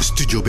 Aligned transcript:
Studio 0.00 0.40
B, 0.40 0.48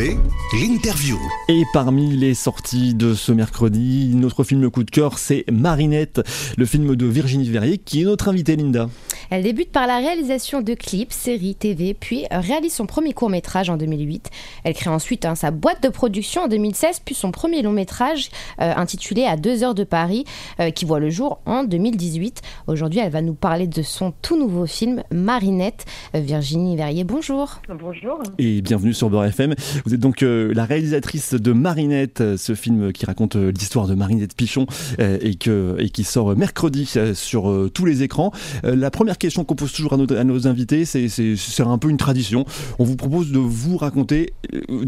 l'interview. 0.54 1.20
Et 1.50 1.64
parmi 1.74 2.16
les 2.16 2.34
sorties 2.36 2.94
de 2.94 3.14
ce 3.14 3.34
mercredi, 3.34 4.14
notre 4.16 4.46
film 4.46 4.70
coup 4.72 4.84
de 4.84 4.92
cœur, 4.92 5.18
c'est 5.20 5.44
Marinette, 5.52 6.22
le 6.58 6.66
film 6.66 6.96
de 6.96 7.06
Virginie 7.06 7.50
Verrier, 7.50 7.78
qui 7.78 8.02
est 8.02 8.06
notre 8.06 8.30
invitée, 8.30 8.56
Linda. 8.56 8.90
Elle 9.32 9.44
débute 9.44 9.72
par 9.72 9.88
la 9.88 10.00
réalisation 10.00 10.62
de 10.62 10.74
clips, 10.74 11.14
séries, 11.14 11.56
TV, 11.56 11.94
puis 11.94 12.26
réalise 12.32 12.74
son 12.74 12.86
premier 12.86 13.14
court 13.14 13.30
métrage 13.30 13.70
en 13.70 13.78
2008. 13.78 14.30
Elle 14.66 14.74
crée 14.74 14.90
ensuite 14.90 15.24
hein, 15.24 15.36
sa 15.36 15.52
boîte 15.52 15.82
de 15.82 15.88
production 15.88 16.42
en 16.42 16.48
2016, 16.50 17.00
puis 17.06 17.16
son 17.16 17.32
premier 17.32 17.62
long 17.62 17.72
métrage 17.72 18.30
euh, 18.60 18.74
intitulé 18.76 19.24
À 19.24 19.38
deux 19.38 19.64
heures 19.64 19.74
de 19.74 19.86
Paris, 19.86 20.26
euh, 20.60 20.70
qui 20.72 20.84
voit 20.84 21.00
le 21.00 21.10
jour 21.10 21.40
en 21.46 21.64
2018. 21.64 22.42
Aujourd'hui, 22.68 23.00
elle 23.00 23.10
va 23.10 23.22
nous 23.22 23.34
parler 23.34 23.68
de 23.68 23.82
son 23.82 24.12
tout 24.22 24.38
nouveau 24.38 24.66
film, 24.66 25.02
Marinette. 25.14 25.86
Euh, 26.14 26.20
Virginie 26.20 26.76
Verrier, 26.76 27.06
bonjour. 27.06 27.62
Bonjour. 27.70 28.22
Et 28.38 28.62
bienvenue 28.62 28.94
sur 28.94 29.10
Beurre 29.10 29.28
FM. 29.28 29.56
Vous 29.86 29.94
êtes 29.94 30.02
donc 30.02 30.20
la 30.24 30.66
réalisatrice 30.66 31.36
de 31.36 31.54
Marinette, 31.54 32.22
ce 32.36 32.54
film 32.54 32.92
qui 32.92 33.06
raconte 33.06 33.38
l'histoire 33.38 33.88
de 33.88 33.96
Marinette 33.96 34.36
Pichon 34.36 34.66
et, 35.00 35.36
que, 35.36 35.78
et 35.80 35.90
qui 35.90 36.04
sort 36.04 36.36
mercredi 36.36 36.90
sur 37.14 37.70
tous 37.74 37.86
les 37.86 38.04
écrans. 38.04 38.32
La 38.64 38.92
première 38.92 39.18
question 39.22 39.44
qu'on 39.44 39.56
pose 39.56 39.72
toujours 39.72 39.94
à 39.94 39.98
nos, 39.98 40.48
invités, 40.48 40.86
c'est 40.86 41.62
un 41.62 41.78
peu 41.78 41.90
une 41.90 41.98
tradition. 41.98 42.46
On 42.80 42.84
vous 42.84 42.96
propose 42.96 43.32
de 43.32 43.40
vous 43.40 43.78
raconter, 43.78 44.34
de, 44.52 44.84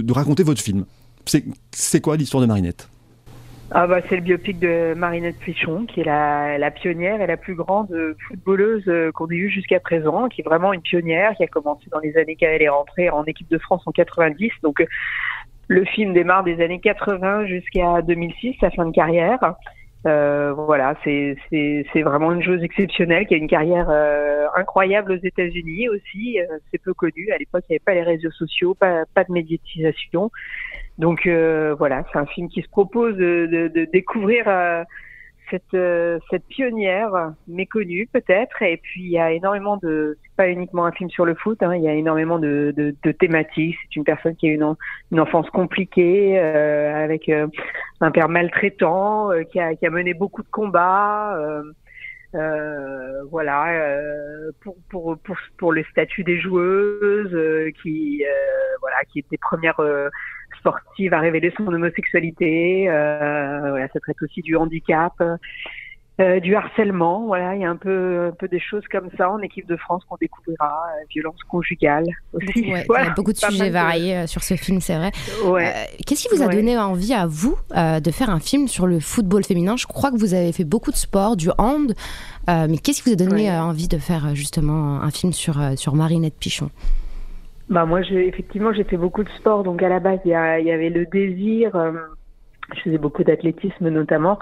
de 0.00 0.12
raconter 0.12 0.42
votre 0.42 0.60
film. 0.60 0.84
C'est 1.24 2.00
quoi 2.00 2.16
l'histoire 2.16 2.40
de 2.40 2.46
Marinette? 2.46 2.88
Ah 3.72 3.86
bah, 3.86 4.00
C'est 4.08 4.16
le 4.16 4.22
biopic 4.22 4.58
de 4.58 4.94
Marinette 4.96 5.38
Pichon, 5.38 5.86
qui 5.86 6.00
est 6.00 6.04
la, 6.04 6.58
la, 6.58 6.72
pionnière 6.72 7.20
et 7.20 7.26
la 7.28 7.36
plus 7.36 7.54
grande 7.54 7.94
footballeuse 8.26 8.82
euh, 8.88 9.12
qu'on 9.12 9.28
ait 9.30 9.36
eue 9.36 9.48
jusqu'à 9.48 9.78
présent, 9.78 10.28
qui 10.28 10.40
est 10.40 10.44
vraiment 10.44 10.72
une 10.72 10.80
pionnière, 10.80 11.36
qui 11.36 11.44
a 11.44 11.46
commencé 11.46 11.84
dans 11.92 12.00
les 12.00 12.16
années 12.16 12.34
qu'elle 12.34 12.62
est 12.62 12.68
rentrée 12.68 13.10
en 13.10 13.24
équipe 13.26 13.48
de 13.48 13.58
France 13.58 13.82
en 13.86 13.92
90. 13.92 14.50
Donc 14.64 14.84
le 15.68 15.84
film 15.84 16.12
démarre 16.12 16.42
des 16.42 16.60
années 16.60 16.80
80 16.80 17.46
jusqu'à 17.46 18.02
2006, 18.02 18.56
sa 18.60 18.70
fin 18.70 18.86
de 18.86 18.90
carrière. 18.92 19.38
Euh, 20.06 20.54
voilà, 20.54 20.96
c'est 21.04 21.36
vraiment 22.02 22.32
une 22.32 22.42
chose 22.42 22.62
exceptionnelle, 22.62 23.26
qui 23.26 23.34
a 23.34 23.36
une 23.36 23.48
carrière 23.48 23.88
euh, 23.90 24.46
incroyable 24.56 25.12
aux 25.12 25.22
États-Unis 25.22 25.88
aussi. 25.90 26.40
Euh, 26.40 26.58
c'est 26.70 26.82
peu 26.82 26.94
connu. 26.94 27.30
À 27.32 27.38
l'époque, 27.38 27.64
il 27.68 27.72
n'y 27.72 27.76
avait 27.76 27.84
pas 27.84 27.94
les 27.94 28.02
réseaux 28.02 28.30
sociaux, 28.30 28.74
pas, 28.74 29.04
pas 29.14 29.24
de 29.24 29.32
médiatisation. 29.32 30.30
Donc 30.96 31.26
euh, 31.26 31.74
voilà, 31.78 32.04
c'est 32.12 32.18
un 32.18 32.26
film 32.26 32.48
qui 32.48 32.62
se 32.62 32.68
propose 32.68 33.16
de, 33.16 33.46
de, 33.46 33.68
de 33.68 33.84
découvrir 33.92 34.44
cette, 35.50 35.74
euh, 35.74 36.18
cette 36.30 36.46
pionnière 36.46 37.32
méconnue 37.48 38.08
peut-être. 38.12 38.62
Et 38.62 38.76
puis 38.76 39.02
il 39.02 39.10
y 39.10 39.18
a 39.18 39.32
énormément 39.32 39.76
de, 39.78 40.16
c'est 40.22 40.36
pas 40.36 40.48
uniquement 40.48 40.86
un 40.86 40.92
film 40.92 41.10
sur 41.10 41.24
le 41.24 41.34
foot, 41.34 41.62
hein, 41.62 41.74
il 41.74 41.82
y 41.82 41.88
a 41.88 41.94
énormément 41.94 42.38
de, 42.38 42.72
de, 42.76 42.94
de 43.02 43.12
thématiques. 43.12 43.76
C'est 43.82 43.96
une 43.96 44.04
personne 44.04 44.36
qui 44.36 44.48
a 44.48 44.52
une, 44.52 44.74
une 45.10 45.20
enfance 45.20 45.48
compliquée, 45.50 46.38
euh, 46.38 47.04
avec 47.04 47.28
euh, 47.28 47.48
un 48.00 48.10
père 48.10 48.28
maltraitant, 48.28 49.30
qui, 49.50 49.60
a, 49.60 49.74
qui 49.74 49.86
a 49.86 49.90
mené 49.90 50.14
beaucoup 50.14 50.42
de 50.42 50.48
combats. 50.48 51.38
voilà 53.30 54.00
pour, 54.60 54.76
pour 54.88 55.18
pour 55.58 55.72
le 55.72 55.84
statut 55.84 56.24
des 56.24 56.40
joueuses 56.40 57.72
qui 57.82 58.22
voilà 58.80 58.96
qui 59.10 59.18
étaient 59.20 59.38
premières 59.38 59.80
sportive 60.60 61.14
à 61.14 61.20
révéler 61.20 61.52
son 61.56 61.66
homosexualité. 61.66 62.88
Euh, 62.88 63.70
voilà, 63.70 63.88
ça 63.88 64.00
traite 64.00 64.20
aussi 64.22 64.42
du 64.42 64.56
handicap. 64.56 65.12
Euh, 66.20 66.38
du 66.40 66.54
harcèlement, 66.54 67.24
voilà, 67.26 67.54
il 67.54 67.62
y 67.62 67.64
a 67.64 67.70
un 67.70 67.76
peu, 67.76 68.28
un 68.28 68.34
peu 68.36 68.46
des 68.46 68.60
choses 68.60 68.84
comme 68.90 69.08
ça 69.16 69.30
en 69.30 69.38
équipe 69.40 69.66
de 69.66 69.76
France 69.76 70.04
qu'on 70.08 70.16
découvrira, 70.20 70.66
euh, 70.66 71.04
violence 71.10 71.42
conjugale 71.48 72.04
aussi. 72.34 72.52
il 72.56 72.68
y 72.68 72.74
a 72.74 73.10
beaucoup 73.16 73.32
de 73.32 73.38
sujets 73.38 73.70
variés 73.70 74.16
euh, 74.16 74.26
sur 74.26 74.42
ce 74.42 74.54
film, 74.54 74.80
c'est 74.80 74.96
vrai. 74.96 75.12
Ouais. 75.46 75.72
Qu'est-ce 76.06 76.28
qui 76.28 76.36
vous 76.36 76.42
a 76.42 76.48
donné 76.48 76.76
envie 76.78 77.14
à 77.14 77.26
vous 77.26 77.56
de 77.74 78.10
faire 78.10 78.30
un 78.30 78.40
film 78.40 78.68
sur 78.68 78.86
le 78.86 79.00
football 79.00 79.44
féminin? 79.44 79.76
Je 79.76 79.86
crois 79.86 80.10
que 80.10 80.16
vous 80.16 80.34
avez 80.34 80.52
fait 80.52 80.64
beaucoup 80.64 80.90
de 80.90 80.96
sport, 80.96 81.36
du 81.36 81.50
hand, 81.58 81.94
mais 82.48 82.78
qu'est-ce 82.78 83.02
qui 83.02 83.08
vous 83.08 83.22
a 83.22 83.26
donné 83.26 83.50
envie 83.50 83.88
de 83.88 83.98
faire 83.98 84.34
justement 84.34 85.00
un 85.00 85.10
film 85.10 85.32
sur, 85.32 85.58
sur 85.76 85.94
Marinette 85.94 86.34
Pichon? 86.38 86.70
Bah 87.70 87.86
moi, 87.86 88.02
j'ai, 88.02 88.26
effectivement, 88.26 88.72
j'ai 88.72 88.82
fait 88.82 88.96
beaucoup 88.96 89.22
de 89.22 89.28
sport, 89.30 89.62
donc 89.62 89.80
à 89.82 89.88
la 89.88 90.00
base, 90.00 90.18
il 90.24 90.28
y, 90.28 90.32
y 90.32 90.72
avait 90.72 90.90
le 90.90 91.06
désir. 91.06 91.76
Euh, 91.76 91.92
je 92.74 92.80
faisais 92.82 92.98
beaucoup 92.98 93.22
d'athlétisme 93.22 93.88
notamment, 93.88 94.40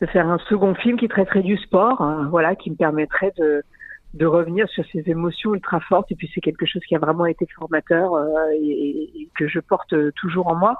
de 0.00 0.06
faire 0.06 0.28
un 0.28 0.38
second 0.48 0.74
film 0.74 0.98
qui 0.98 1.08
traiterait 1.08 1.42
du 1.42 1.56
sport, 1.56 2.00
hein, 2.00 2.28
voilà, 2.30 2.54
qui 2.54 2.70
me 2.70 2.76
permettrait 2.76 3.32
de 3.38 3.62
de 4.14 4.24
revenir 4.24 4.66
sur 4.70 4.82
ces 4.92 5.02
émotions 5.10 5.54
ultra 5.54 5.78
fortes. 5.80 6.10
Et 6.10 6.14
puis 6.14 6.30
c'est 6.34 6.40
quelque 6.40 6.64
chose 6.64 6.82
qui 6.88 6.96
a 6.96 6.98
vraiment 6.98 7.26
été 7.26 7.46
formateur 7.54 8.14
euh, 8.14 8.26
et, 8.54 9.10
et, 9.14 9.28
que 9.36 9.46
je 9.46 9.60
porte 9.60 9.94
toujours 10.14 10.46
en 10.46 10.54
moi. 10.54 10.78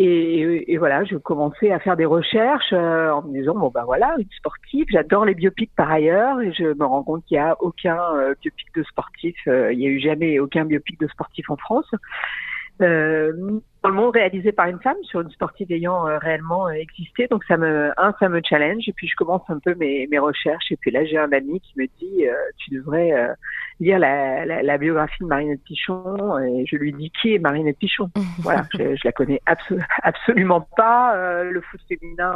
Et, 0.00 0.72
et, 0.72 0.76
voilà, 0.76 1.02
je 1.02 1.16
commençais 1.16 1.72
à 1.72 1.80
faire 1.80 1.96
des 1.96 2.04
recherches 2.04 2.72
euh, 2.72 3.10
en 3.10 3.22
me 3.22 3.32
disant 3.32 3.56
bon 3.56 3.68
ben 3.68 3.82
voilà, 3.84 4.14
une 4.18 4.30
sportive. 4.36 4.86
J'adore 4.90 5.24
les 5.24 5.34
biopics 5.34 5.72
par 5.74 5.90
ailleurs, 5.90 6.40
et 6.40 6.52
je 6.52 6.66
me 6.66 6.84
rends 6.84 7.02
compte 7.02 7.24
qu'il 7.24 7.36
n'y 7.36 7.42
a 7.42 7.56
aucun 7.60 7.98
euh, 8.14 8.34
biopic 8.40 8.68
de 8.76 8.84
sportif. 8.84 9.34
Euh, 9.48 9.72
il 9.72 9.78
n'y 9.80 9.86
a 9.86 9.90
eu 9.90 9.98
jamais 9.98 10.38
aucun 10.38 10.64
biopic 10.66 11.00
de 11.00 11.08
sportif 11.08 11.50
en 11.50 11.56
France 11.56 11.90
euh, 12.80 13.60
le 13.88 13.94
monde 13.94 14.14
réalisé 14.14 14.52
par 14.52 14.66
une 14.66 14.80
femme 14.80 14.96
sur 15.02 15.20
une 15.20 15.30
sportive 15.30 15.70
ayant 15.70 16.06
euh, 16.06 16.18
réellement 16.18 16.68
euh, 16.68 16.72
existé. 16.72 17.26
Donc 17.28 17.44
ça 17.44 17.56
me, 17.56 17.92
un, 17.96 18.14
ça 18.18 18.28
me 18.28 18.40
challenge. 18.42 18.88
Et 18.88 18.92
puis 18.92 19.08
je 19.08 19.14
commence 19.14 19.42
un 19.48 19.58
peu 19.58 19.74
mes, 19.74 20.06
mes 20.08 20.18
recherches. 20.18 20.70
Et 20.70 20.76
puis 20.76 20.90
là, 20.90 21.04
j'ai 21.04 21.18
un 21.18 21.32
ami 21.32 21.60
qui 21.60 21.72
me 21.76 21.86
dit, 21.98 22.26
euh, 22.26 22.34
tu 22.58 22.74
devrais 22.74 23.12
lire 23.80 23.98
la, 23.98 24.78
biographie 24.78 25.22
de 25.22 25.26
Marinette 25.26 25.62
Pichon. 25.64 26.38
Et 26.40 26.66
je 26.66 26.76
lui 26.76 26.92
dis 26.92 27.10
qui 27.10 27.34
est 27.34 27.38
Marinette 27.38 27.78
Pichon? 27.78 28.10
voilà, 28.40 28.64
je, 28.72 28.96
je, 28.96 29.02
la 29.04 29.12
connais 29.12 29.40
absolument 30.02 30.66
pas. 30.76 31.42
le 31.42 31.60
foot 31.60 31.80
féminin 31.88 32.34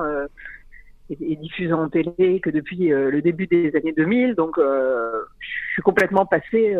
est, 1.10 1.36
diffusé 1.36 1.72
en 1.72 1.88
télé 1.88 2.40
que 2.40 2.50
depuis 2.50 2.88
le 2.88 3.20
début 3.20 3.46
des 3.46 3.74
années 3.76 3.92
2000. 3.96 4.34
Donc 4.34 4.58
je 4.58 5.72
suis 5.72 5.82
complètement 5.82 6.26
passée 6.26 6.76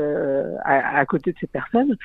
à, 0.65 0.99
à, 0.99 1.07
côté 1.07 1.33
de 1.33 1.39
ces 1.41 1.47
personnes. 1.47 1.97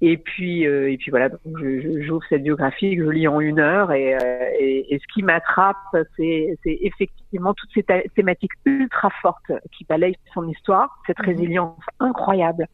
Et 0.00 0.16
puis, 0.16 0.66
euh, 0.66 0.92
et 0.92 0.96
puis 0.96 1.10
voilà, 1.10 1.28
donc 1.28 1.58
je, 1.60 2.02
j'ouvre 2.02 2.22
cette 2.28 2.44
biographie 2.44 2.96
que 2.96 3.04
je 3.04 3.10
lis 3.10 3.26
en 3.26 3.40
une 3.40 3.58
heure 3.58 3.90
et, 3.90 4.14
euh, 4.14 4.50
et, 4.58 4.94
et 4.94 4.98
ce 4.98 5.12
qui 5.12 5.24
m'attrape, 5.24 5.76
c'est, 6.16 6.56
c'est 6.62 6.78
effectivement 6.82 7.52
toutes 7.52 7.70
ces 7.74 7.84
thématiques 8.14 8.52
ultra 8.64 9.10
fortes 9.20 9.50
qui 9.72 9.84
balayent 9.84 10.16
son 10.34 10.48
histoire, 10.48 11.00
cette 11.06 11.18
mhm. 11.18 11.26
résilience 11.26 11.80
incroyable, 11.98 12.68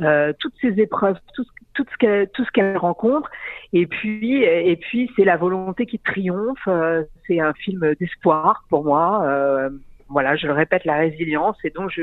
euh, 0.00 0.32
toutes 0.38 0.54
ces 0.60 0.80
épreuves, 0.80 1.18
tout, 1.34 1.44
tout 1.74 1.84
ce 1.90 1.96
qu'elle, 1.96 2.28
tout 2.30 2.44
ce 2.44 2.50
qu'elle 2.50 2.76
rencontre, 2.76 3.30
et 3.72 3.86
puis, 3.86 4.42
et 4.42 4.76
puis 4.76 5.10
c'est 5.16 5.24
la 5.24 5.36
volonté 5.36 5.86
qui 5.86 5.98
triomphe. 5.98 6.68
Euh, 6.68 7.02
c'est 7.26 7.40
un 7.40 7.52
film 7.52 7.94
d'espoir 7.98 8.64
pour 8.68 8.84
moi. 8.84 9.22
Euh, 9.24 9.70
voilà, 10.08 10.36
je 10.36 10.46
le 10.46 10.52
répète, 10.52 10.84
la 10.84 10.96
résilience, 10.96 11.56
et 11.64 11.70
donc 11.70 11.90
je, 11.90 12.02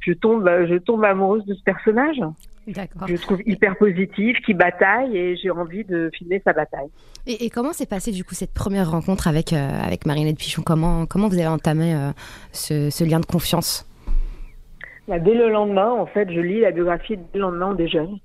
je 0.00 0.12
tombe, 0.12 0.48
je 0.68 0.76
tombe 0.76 1.04
amoureuse 1.04 1.44
de 1.46 1.54
ce 1.54 1.62
personnage. 1.62 2.20
Je 2.66 3.20
trouve 3.20 3.40
hyper 3.46 3.76
positif, 3.76 4.36
qui 4.44 4.54
bataille 4.54 5.16
et 5.16 5.36
j'ai 5.36 5.50
envie 5.50 5.84
de 5.84 6.10
filmer 6.14 6.40
sa 6.44 6.52
bataille. 6.52 6.88
Et, 7.26 7.46
et 7.46 7.50
comment 7.50 7.72
s'est 7.72 7.86
passée 7.86 8.12
du 8.12 8.24
coup 8.24 8.34
cette 8.34 8.52
première 8.52 8.90
rencontre 8.90 9.28
avec, 9.28 9.52
euh, 9.52 9.56
avec 9.56 10.06
Marinette 10.06 10.38
Pichon? 10.38 10.62
Comment, 10.64 11.06
comment 11.06 11.28
vous 11.28 11.38
avez 11.38 11.48
entamé 11.48 11.94
euh, 11.94 12.10
ce, 12.52 12.90
ce, 12.90 13.04
lien 13.04 13.20
de 13.20 13.26
confiance? 13.26 13.86
Bah, 15.08 15.18
Dès 15.18 15.34
le 15.34 15.50
lendemain, 15.50 15.90
en 15.90 16.06
fait, 16.06 16.30
je 16.30 16.40
lis 16.40 16.60
la 16.60 16.70
biographie 16.70 17.16
dès 17.16 17.38
le 17.38 17.40
lendemain 17.40 17.74
des 17.74 17.88
jeunes. 17.88 18.18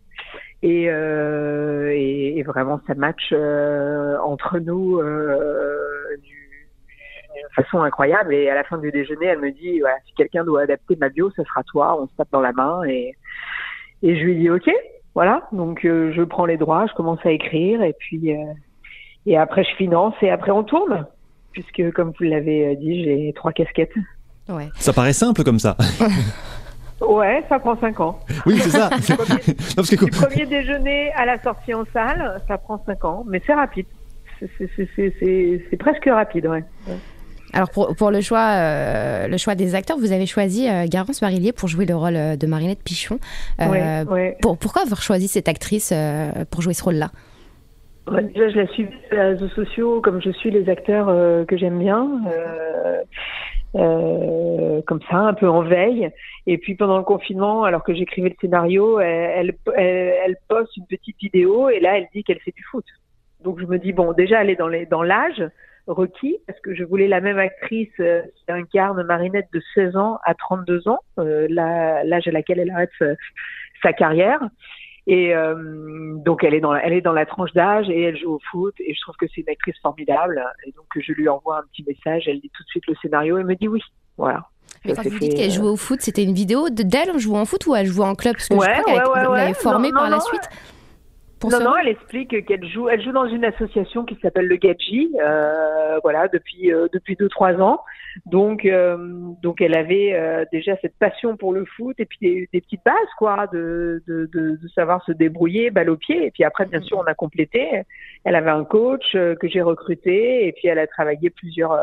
Et, 0.61 0.89
euh, 0.89 1.91
et, 1.93 2.37
et, 2.37 2.43
vraiment, 2.43 2.79
ça 2.87 2.95
match 2.95 3.29
euh, 3.31 4.17
entre 4.19 4.59
nous 4.59 5.01
d'une 5.01 6.19
façon 7.55 7.81
incroyable. 7.81 8.33
Et 8.33 8.49
à 8.49 8.55
la 8.55 8.63
fin 8.63 8.77
du 8.77 8.91
déjeuner, 8.91 9.27
elle 9.27 9.39
me 9.39 9.51
dit 9.51 9.79
voilà, 9.79 9.97
si 10.05 10.13
quelqu'un 10.13 10.43
doit 10.43 10.63
adapter 10.63 10.95
ma 10.97 11.09
bio, 11.09 11.31
ce 11.35 11.43
sera 11.43 11.63
toi. 11.63 12.01
On 12.01 12.07
se 12.07 12.13
tape 12.17 12.29
dans 12.31 12.41
la 12.41 12.53
main 12.53 12.83
et 12.83 13.15
et 14.05 14.15
je 14.15 14.23
lui 14.23 14.35
dis 14.37 14.49
ok, 14.49 14.69
voilà. 15.15 15.41
Donc 15.51 15.83
euh, 15.83 16.13
je 16.15 16.21
prends 16.21 16.45
les 16.45 16.57
droits, 16.57 16.85
je 16.87 16.93
commence 16.93 17.19
à 17.25 17.31
écrire 17.31 17.81
et 17.81 17.93
puis 17.97 18.33
euh, 18.33 18.53
et 19.25 19.35
après 19.35 19.63
je 19.63 19.75
finance 19.75 20.13
et 20.21 20.29
après 20.29 20.51
on 20.51 20.63
tourne 20.63 21.07
puisque 21.51 21.91
comme 21.93 22.13
vous 22.17 22.25
l'avez 22.25 22.67
euh, 22.67 22.75
dit, 22.75 23.03
j'ai 23.03 23.33
trois 23.35 23.51
casquettes. 23.51 23.95
Ouais. 24.47 24.69
Ça 24.75 24.93
paraît 24.93 25.13
simple 25.13 25.43
comme 25.43 25.59
ça. 25.59 25.75
Ouais, 27.01 27.43
ça 27.49 27.59
prend 27.59 27.77
cinq 27.77 27.99
ans. 27.99 28.21
Oui, 28.45 28.57
c'est 28.57 28.69
ça. 28.69 28.89
Du 28.95 30.11
premier 30.11 30.45
déjeuner 30.45 31.11
à 31.11 31.25
la 31.25 31.37
sortie 31.41 31.73
en 31.73 31.83
salle, 31.91 32.41
ça 32.47 32.57
prend 32.57 32.81
cinq 32.85 33.03
ans, 33.03 33.25
mais 33.27 33.41
c'est 33.45 33.53
rapide. 33.53 33.85
C'est 34.39 35.77
presque 35.77 36.05
rapide, 36.05 36.47
ouais. 36.47 36.63
Alors 37.55 37.69
pour, 37.71 37.95
pour 37.95 38.11
le 38.11 38.21
choix 38.21 38.49
euh, 38.57 39.27
le 39.27 39.37
choix 39.37 39.55
des 39.55 39.75
acteurs, 39.75 39.97
vous 39.97 40.11
avez 40.11 40.25
choisi 40.25 40.67
euh, 40.69 40.85
Garance 40.87 41.21
Marillier 41.21 41.53
pour 41.53 41.69
jouer 41.69 41.85
le 41.85 41.95
rôle 41.95 42.15
euh, 42.15 42.35
de 42.35 42.45
Marinette 42.47 42.83
Pichon. 42.83 43.17
Euh, 43.61 44.03
ouais, 44.05 44.37
Pour, 44.41 44.57
pourquoi 44.57 44.81
avoir 44.83 45.01
choisi 45.01 45.27
cette 45.27 45.47
actrice 45.47 45.93
pour 46.51 46.61
jouer 46.61 46.73
ce 46.73 46.83
rôle-là? 46.83 47.11
Déjà, 48.07 48.49
je 48.49 48.57
la 48.57 48.67
suis 48.67 48.85
sur 49.07 49.15
les 49.15 49.21
réseaux 49.21 49.49
sociaux 49.49 50.01
comme 50.01 50.21
je 50.21 50.29
suis 50.31 50.51
les 50.51 50.69
acteurs 50.69 51.07
que 51.47 51.57
j'aime 51.57 51.79
bien. 51.79 52.21
euh, 53.75 54.81
comme 54.85 55.01
ça, 55.09 55.17
un 55.17 55.33
peu 55.33 55.49
en 55.49 55.61
veille. 55.61 56.09
Et 56.47 56.57
puis 56.57 56.75
pendant 56.75 56.97
le 56.97 57.03
confinement, 57.03 57.63
alors 57.63 57.83
que 57.83 57.93
j'écrivais 57.93 58.29
le 58.29 58.35
scénario, 58.39 58.99
elle, 58.99 59.55
elle, 59.75 60.13
elle, 60.25 60.37
poste 60.47 60.75
une 60.77 60.85
petite 60.85 61.17
vidéo 61.19 61.69
et 61.69 61.79
là, 61.79 61.97
elle 61.97 62.07
dit 62.13 62.23
qu'elle 62.23 62.39
fait 62.39 62.53
du 62.55 62.63
foot. 62.63 62.85
Donc 63.43 63.59
je 63.59 63.65
me 63.65 63.77
dis 63.77 63.93
bon, 63.93 64.13
déjà 64.13 64.41
elle 64.41 64.49
est 64.49 64.55
dans 64.55 64.67
les 64.67 64.85
dans 64.85 65.03
l'âge 65.03 65.43
requis. 65.87 66.37
Parce 66.47 66.59
que 66.61 66.73
je 66.73 66.83
voulais 66.83 67.07
la 67.07 67.21
même 67.21 67.39
actrice 67.39 67.89
euh, 67.99 68.21
qui 68.35 68.51
incarne 68.51 69.01
Marinette 69.03 69.47
de 69.53 69.61
16 69.73 69.95
ans 69.95 70.19
à 70.25 70.33
32 70.33 70.87
ans, 70.87 70.99
euh, 71.19 71.47
l'âge 71.49 72.27
à 72.27 72.31
laquelle 72.31 72.59
elle 72.59 72.71
arrête 72.71 72.91
sa, 72.99 73.05
sa 73.81 73.93
carrière. 73.93 74.39
Et 75.07 75.35
euh, 75.35 76.15
donc 76.15 76.43
elle 76.43 76.55
est 76.55 76.59
dans 76.59 76.73
la, 76.73 76.83
elle 76.83 76.93
est 76.93 77.01
dans 77.01 77.13
la 77.13 77.27
tranche 77.27 77.53
d'âge 77.53 77.87
et 77.89 78.01
elle 78.01 78.17
joue 78.17 78.33
au 78.33 78.41
foot. 78.51 78.73
Et 78.79 78.93
je 78.93 79.01
trouve 79.01 79.15
que 79.17 79.27
c'est 79.33 79.41
une 79.41 79.49
actrice 79.49 79.79
formidable. 79.81 80.43
Et 80.65 80.71
donc 80.71 80.87
je 80.95 81.13
lui 81.13 81.29
envoie 81.29 81.59
un 81.59 81.63
petit 81.71 81.83
message, 81.87 82.27
elle 82.27 82.37
lit 82.37 82.51
tout 82.53 82.63
de 82.63 82.69
suite 82.69 82.87
le 82.87 82.95
scénario 83.01 83.37
et 83.37 83.43
me 83.43 83.55
dit 83.55 83.67
oui, 83.67 83.81
voilà. 84.17 84.45
Mais 84.83 84.93
quand 84.93 85.03
vous 85.03 85.19
dites 85.19 85.35
qu'elle 85.35 85.51
joue 85.51 85.65
au 85.65 85.75
foot, 85.75 86.01
c'était 86.01 86.23
une 86.23 86.33
vidéo 86.33 86.69
d'elle 86.69 87.17
jouant 87.17 87.43
au 87.43 87.45
foot 87.45 87.65
ou 87.67 87.75
elle 87.75 87.87
jouait 87.87 88.05
en 88.05 88.15
club? 88.15 88.35
Parce 88.35 88.49
que 88.49 88.55
ouais, 88.55 88.75
je 88.75 88.81
crois 88.81 88.93
ouais, 88.93 89.21
qu'elle 89.21 89.29
ouais, 89.29 89.53
formée 89.53 89.91
par 89.91 90.09
la 90.09 90.19
suite. 90.19 90.47
Non, 91.49 91.59
non, 91.59 91.75
elle 91.77 91.89
explique 91.89 92.45
qu'elle 92.45 92.65
joue, 92.65 92.89
elle 92.89 93.01
joue 93.01 93.11
dans 93.11 93.27
une 93.27 93.45
association 93.45 94.05
qui 94.05 94.17
s'appelle 94.21 94.47
le 94.47 94.55
Gadji, 94.57 95.11
euh, 95.21 95.99
voilà, 96.03 96.27
depuis 96.27 96.71
euh, 96.71 96.87
depuis 96.91 97.15
deux 97.15 97.29
trois 97.29 97.53
ans. 97.61 97.81
Donc 98.25 98.65
euh, 98.65 98.97
donc 99.41 99.61
elle 99.61 99.75
avait 99.75 100.13
euh, 100.13 100.45
déjà 100.51 100.77
cette 100.81 100.97
passion 100.97 101.35
pour 101.35 101.53
le 101.53 101.65
foot 101.65 101.95
et 101.99 102.05
puis 102.05 102.17
des, 102.21 102.49
des 102.53 102.61
petites 102.61 102.83
bases 102.85 102.95
quoi, 103.17 103.47
de, 103.51 104.01
de, 104.07 104.29
de, 104.33 104.57
de, 104.61 104.67
savoir 104.69 105.03
se 105.05 105.11
débrouiller, 105.11 105.69
balle 105.69 105.89
au 105.89 105.97
pied. 105.97 106.25
Et 106.25 106.31
puis 106.31 106.43
après, 106.43 106.65
bien 106.65 106.81
sûr, 106.81 106.97
on 106.97 107.03
a 107.03 107.13
complété. 107.13 107.81
Elle 108.23 108.35
avait 108.35 108.51
un 108.51 108.63
coach 108.63 109.15
euh, 109.15 109.35
que 109.35 109.47
j'ai 109.47 109.61
recruté 109.61 110.47
et 110.47 110.53
puis 110.53 110.67
elle 110.67 110.79
a 110.79 110.87
travaillé 110.87 111.29
plusieurs 111.29 111.77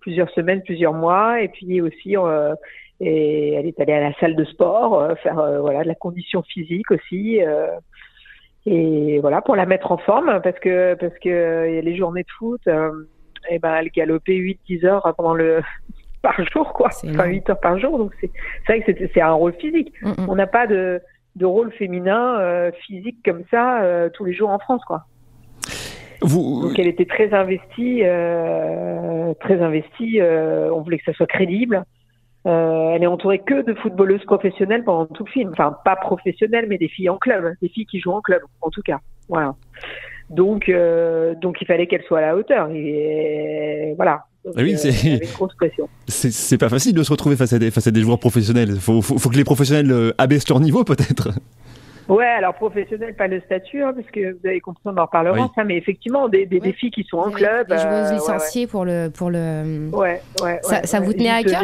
plusieurs 0.00 0.30
semaines, 0.30 0.62
plusieurs 0.62 0.94
mois. 0.94 1.40
Et 1.40 1.48
puis 1.48 1.80
aussi. 1.80 2.14
et 3.00 3.54
elle 3.54 3.66
est 3.66 3.80
allée 3.80 3.92
à 3.92 4.00
la 4.00 4.12
salle 4.14 4.34
de 4.34 4.44
sport, 4.44 5.16
faire 5.22 5.60
voilà 5.60 5.84
de 5.84 5.88
la 5.88 5.94
condition 5.94 6.42
physique 6.42 6.90
aussi 6.90 7.40
et 8.70 9.18
voilà 9.20 9.40
pour 9.40 9.56
la 9.56 9.66
mettre 9.66 9.92
en 9.92 9.98
forme 9.98 10.40
parce 10.42 10.58
que 10.58 10.94
parce 10.94 11.16
que 11.18 11.80
les 11.80 11.96
journées 11.96 12.22
de 12.22 12.30
foot 12.38 12.60
euh, 12.66 13.08
et 13.48 13.58
ben 13.58 13.74
elle 13.76 13.90
galopait 13.90 14.34
8 14.34 14.60
10 14.66 14.84
heures 14.84 15.14
pendant 15.16 15.34
le 15.34 15.60
par 16.22 16.36
jour 16.52 16.72
quoi. 16.72 16.88
Enfin 16.88 17.26
8 17.26 17.50
heures 17.50 17.60
par 17.60 17.78
jour 17.78 17.98
donc 17.98 18.12
c'est 18.20 18.30
c'est 18.66 18.80
vrai 18.80 18.92
que 18.92 19.08
c'est 19.14 19.20
un 19.20 19.32
rôle 19.32 19.54
physique. 19.54 19.92
Mm 20.02 20.10
-hmm. 20.10 20.26
on 20.28 20.34
n'a 20.34 20.46
pas 20.46 20.66
de 20.66 21.00
de 21.36 21.46
rôle 21.46 21.72
féminin 21.72 22.38
euh, 22.40 22.70
physique 22.86 23.18
comme 23.24 23.44
ça 23.50 23.64
euh, 23.82 24.10
tous 24.10 24.24
les 24.24 24.34
jours 24.34 24.50
en 24.50 24.58
France 24.58 24.84
quoi. 24.84 25.00
Vous... 26.20 26.62
donc 26.62 26.78
elle 26.78 26.88
était 26.88 27.10
très 27.16 27.32
investie 27.32 28.00
euh, 28.02 29.34
très 29.44 29.58
investie 29.68 30.20
on 30.76 30.80
voulait 30.82 30.98
que 30.98 31.08
ça 31.10 31.16
soit 31.18 31.30
crédible 31.36 31.84
euh, 32.48 32.92
elle 32.94 33.02
est 33.02 33.06
entourée 33.06 33.40
que 33.40 33.62
de 33.62 33.74
footballeuses 33.74 34.24
professionnelles 34.24 34.82
pendant 34.82 35.06
tout 35.06 35.24
le 35.24 35.30
film. 35.30 35.50
Enfin, 35.52 35.76
pas 35.84 35.96
professionnelles, 35.96 36.66
mais 36.68 36.78
des 36.78 36.88
filles 36.88 37.10
en 37.10 37.18
club, 37.18 37.54
des 37.60 37.68
filles 37.68 37.86
qui 37.86 38.00
jouent 38.00 38.12
en 38.12 38.22
club, 38.22 38.42
en 38.62 38.70
tout 38.70 38.82
cas. 38.82 38.98
Voilà. 39.28 39.54
Donc, 40.30 40.68
euh, 40.68 41.34
donc 41.34 41.60
il 41.60 41.66
fallait 41.66 41.86
qu'elle 41.86 42.02
soit 42.02 42.18
à 42.18 42.22
la 42.22 42.36
hauteur. 42.36 42.70
Et 42.70 43.94
voilà. 43.96 44.24
Donc, 44.44 44.54
oui, 44.56 44.74
euh, 44.74 44.76
c'est 44.76 45.08
une 45.08 45.32
grosse 45.32 45.54
pression. 45.54 45.88
C'est 46.06 46.58
pas 46.58 46.68
facile 46.68 46.94
de 46.94 47.02
se 47.02 47.10
retrouver 47.10 47.36
face 47.36 47.52
à 47.52 47.58
des, 47.58 47.70
face 47.70 47.86
à 47.86 47.90
des 47.90 48.00
joueurs 48.00 48.18
professionnels. 48.18 48.70
Il 48.74 48.80
faut, 48.80 49.02
faut, 49.02 49.18
faut, 49.18 49.28
que 49.28 49.36
les 49.36 49.44
professionnels 49.44 49.90
euh, 49.90 50.12
abaissent 50.18 50.48
leur 50.48 50.60
niveau, 50.60 50.84
peut-être. 50.84 51.30
Ouais, 52.08 52.24
alors 52.24 52.54
professionnel, 52.54 53.14
pas 53.14 53.26
le 53.26 53.40
statut, 53.42 53.82
hein, 53.82 53.92
parce 53.94 54.06
que 54.10 54.32
vous 54.32 54.46
avez 54.46 54.60
compris, 54.60 54.80
on 54.86 54.96
en 54.96 55.02
reparlera, 55.02 55.42
oui. 55.42 55.48
ça, 55.54 55.64
mais 55.64 55.76
effectivement, 55.76 56.26
des, 56.28 56.46
des, 56.46 56.56
oui. 56.56 56.68
des, 56.68 56.72
filles 56.72 56.90
qui 56.90 57.04
sont 57.04 57.18
en 57.18 57.30
club. 57.30 57.68
Des 57.68 57.76
joueuses 57.76 58.12
licenciées 58.12 58.62
ouais, 58.62 58.66
ouais. 58.66 58.70
pour 58.70 58.84
le. 58.86 59.08
Pour 59.10 59.30
le... 59.30 59.90
Ouais, 59.92 60.22
ouais. 60.42 60.58
Ça, 60.62 60.84
ça 60.84 61.00
vous 61.00 61.12
tenait 61.12 61.28
à 61.28 61.42
cœur? 61.42 61.62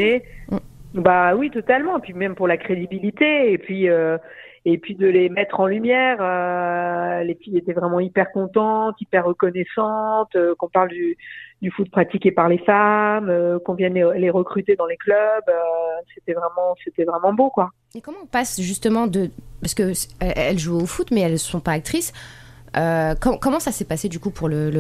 Bah 0.95 1.35
oui, 1.35 1.51
totalement. 1.51 1.99
Puis 1.99 2.13
même 2.15 2.37
pour 2.37 2.47
la 2.47 2.57
crédibilité 2.57 3.53
et 3.53 3.59
puis 3.59 3.89
euh, 3.89 4.17
et 4.65 4.79
puis 4.79 4.95
de 4.95 5.07
les 5.07 5.29
mettre 5.29 5.59
en 5.59 5.67
lumière. 5.67 6.19
Euh, 6.21 7.25
les 7.25 7.35
filles 7.35 7.59
étaient 7.59 7.73
vraiment 7.73 7.99
hyper 7.99 8.31
contentes, 8.31 9.01
hyper 9.01 9.25
reconnaissantes. 9.25 10.35
Euh, 10.37 10.55
qu'on 10.57 10.69
parle 10.69 10.91
du, 10.91 11.17
du 11.61 11.71
foot 11.73 11.91
pratiqué 11.91 12.31
par 12.31 12.49
les 12.49 12.59
femmes, 12.59 13.59
qu'on 13.65 13.75
vienne 13.75 13.95
les, 13.95 14.31
recruter 14.31 14.77
dans 14.77 14.87
les 14.87 14.97
clubs. 14.97 15.51
C'était 16.15 16.33
vraiment 16.33 16.77
c'était 16.85 17.05
vraiment 17.05 17.33
beau 17.33 17.51
quoi. 17.51 17.71
Et 17.97 18.01
comment 18.01 18.19
on 18.23 18.27
passe 18.27 18.61
justement 18.61 19.09
de 19.09 19.31
parce 19.61 19.75
que 19.75 19.93
elles 20.21 20.59
jouent 20.59 20.81
au 20.81 20.87
foot 20.87 21.11
mais 21.11 21.23
elles 21.23 21.41
sont 21.41 21.61
pas 21.61 21.73
actrices. 21.73 22.13
Com 22.75 23.39
comment 23.41 23.61
ça 23.61 23.73
s'est 23.73 23.85
passé 23.85 24.09
du 24.09 24.21
coup 24.21 24.31
pour 24.31 24.49
le 24.49 24.71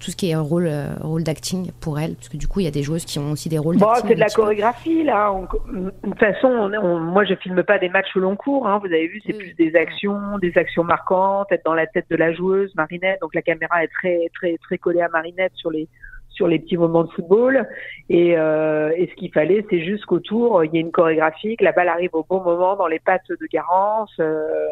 tout 0.00 0.10
ce 0.10 0.16
qui 0.16 0.30
est 0.30 0.32
un 0.32 0.40
rôle, 0.40 0.66
euh, 0.66 0.94
rôle 1.02 1.22
d'acting 1.22 1.70
pour 1.80 2.00
elle 2.00 2.14
Parce 2.14 2.28
que 2.28 2.36
du 2.36 2.48
coup, 2.48 2.60
il 2.60 2.64
y 2.64 2.68
a 2.68 2.72
des 2.72 2.82
joueuses 2.82 3.04
qui 3.04 3.18
ont 3.18 3.32
aussi 3.32 3.48
des 3.48 3.58
rôles 3.58 3.76
bon, 3.76 3.86
d'acting. 3.86 4.08
C'est 4.08 4.14
de 4.14 4.20
la 4.20 4.28
chorégraphie, 4.28 5.04
là. 5.04 5.32
On, 5.32 5.42
de 5.42 5.90
toute 6.02 6.18
façon, 6.18 6.48
on, 6.48 6.72
on, 6.72 6.98
moi, 6.98 7.24
je 7.24 7.34
filme 7.34 7.62
pas 7.62 7.78
des 7.78 7.90
matchs 7.90 8.16
au 8.16 8.20
long 8.20 8.34
cours. 8.34 8.66
Hein, 8.66 8.78
vous 8.78 8.86
avez 8.86 9.06
vu, 9.06 9.20
c'est 9.24 9.34
oui. 9.34 9.38
plus 9.38 9.54
des 9.54 9.76
actions, 9.76 10.38
des 10.40 10.56
actions 10.56 10.84
marquantes, 10.84 11.52
être 11.52 11.64
dans 11.64 11.74
la 11.74 11.86
tête 11.86 12.06
de 12.10 12.16
la 12.16 12.32
joueuse, 12.32 12.74
Marinette. 12.74 13.20
Donc, 13.20 13.34
la 13.34 13.42
caméra 13.42 13.84
est 13.84 13.88
très, 13.88 14.28
très, 14.34 14.56
très 14.58 14.78
collée 14.78 15.02
à 15.02 15.08
Marinette 15.08 15.52
sur 15.54 15.70
les 15.70 15.86
sur 16.30 16.48
les 16.48 16.58
petits 16.58 16.78
moments 16.78 17.04
de 17.04 17.10
football. 17.10 17.68
Et, 18.08 18.38
euh, 18.38 18.92
et 18.96 19.08
ce 19.08 19.14
qu'il 19.16 19.30
fallait, 19.30 19.66
c'est 19.68 19.84
juste 19.84 20.06
qu'autour, 20.06 20.64
il 20.64 20.72
y 20.72 20.78
ait 20.78 20.80
une 20.80 20.90
chorégraphie, 20.90 21.56
que 21.56 21.64
la 21.64 21.72
balle 21.72 21.88
arrive 21.88 22.14
au 22.14 22.24
bon 22.26 22.40
moment 22.42 22.76
dans 22.76 22.86
les 22.86 22.98
pattes 22.98 23.28
de 23.28 23.46
Garance. 23.52 24.14
Euh, 24.20 24.68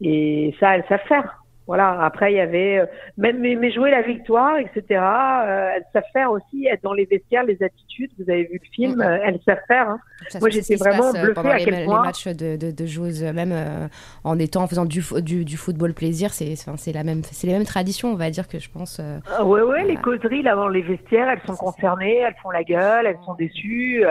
et 0.00 0.54
ça, 0.58 0.76
elles 0.76 0.84
savent 0.88 1.06
faire. 1.06 1.43
Voilà. 1.66 2.02
Après, 2.02 2.32
il 2.32 2.36
y 2.36 2.40
avait 2.40 2.78
euh, 2.78 2.86
même 3.16 3.40
mais, 3.40 3.72
jouer 3.72 3.90
la 3.90 4.02
victoire, 4.02 4.58
etc. 4.58 4.82
Euh, 4.90 5.70
elles 5.76 5.84
savent 5.92 6.02
faire 6.12 6.30
aussi 6.30 6.66
être 6.66 6.82
dans 6.82 6.92
les 6.92 7.06
vestiaires, 7.06 7.44
les 7.44 7.62
attitudes. 7.62 8.10
Vous 8.18 8.30
avez 8.30 8.44
vu 8.44 8.60
le 8.62 8.70
film, 8.70 8.96
mmh. 8.96 9.20
elles 9.24 9.40
savent 9.46 9.62
faire. 9.66 9.88
Hein. 9.88 9.98
Ça, 10.28 10.40
Moi, 10.40 10.50
j'étais 10.50 10.76
vraiment 10.76 11.12
bluffée 11.12 11.48
à 11.48 11.58
les, 11.58 11.64
quel 11.64 11.84
point. 11.86 12.02
Les 12.02 12.06
matchs 12.06 12.28
de, 12.28 12.56
de, 12.56 12.70
de 12.70 12.86
joueuses, 12.86 13.22
même 13.22 13.52
euh, 13.52 13.88
en 14.24 14.38
étant, 14.38 14.62
en 14.62 14.66
faisant 14.66 14.84
du, 14.84 15.02
du, 15.22 15.44
du 15.44 15.56
football 15.56 15.94
plaisir, 15.94 16.32
c'est 16.32 16.54
c'est 16.54 16.92
la 16.92 17.04
même, 17.04 17.22
c'est 17.24 17.46
les 17.46 17.54
mêmes 17.54 17.64
traditions, 17.64 18.12
on 18.12 18.16
va 18.16 18.30
dire 18.30 18.46
que 18.46 18.58
je 18.58 18.70
pense. 18.70 19.00
Euh, 19.00 19.18
ah 19.30 19.44
ouais, 19.44 19.62
ouais, 19.62 19.84
les 19.84 19.96
causeries 19.96 20.42
là 20.42 20.54
dans 20.54 20.68
les 20.68 20.82
vestiaires, 20.82 21.28
elles 21.28 21.42
sont 21.46 21.56
concernées, 21.56 22.18
elles 22.18 22.36
font 22.42 22.50
la 22.50 22.62
gueule, 22.62 23.06
elles 23.06 23.18
sont 23.24 23.34
déçues. 23.34 24.04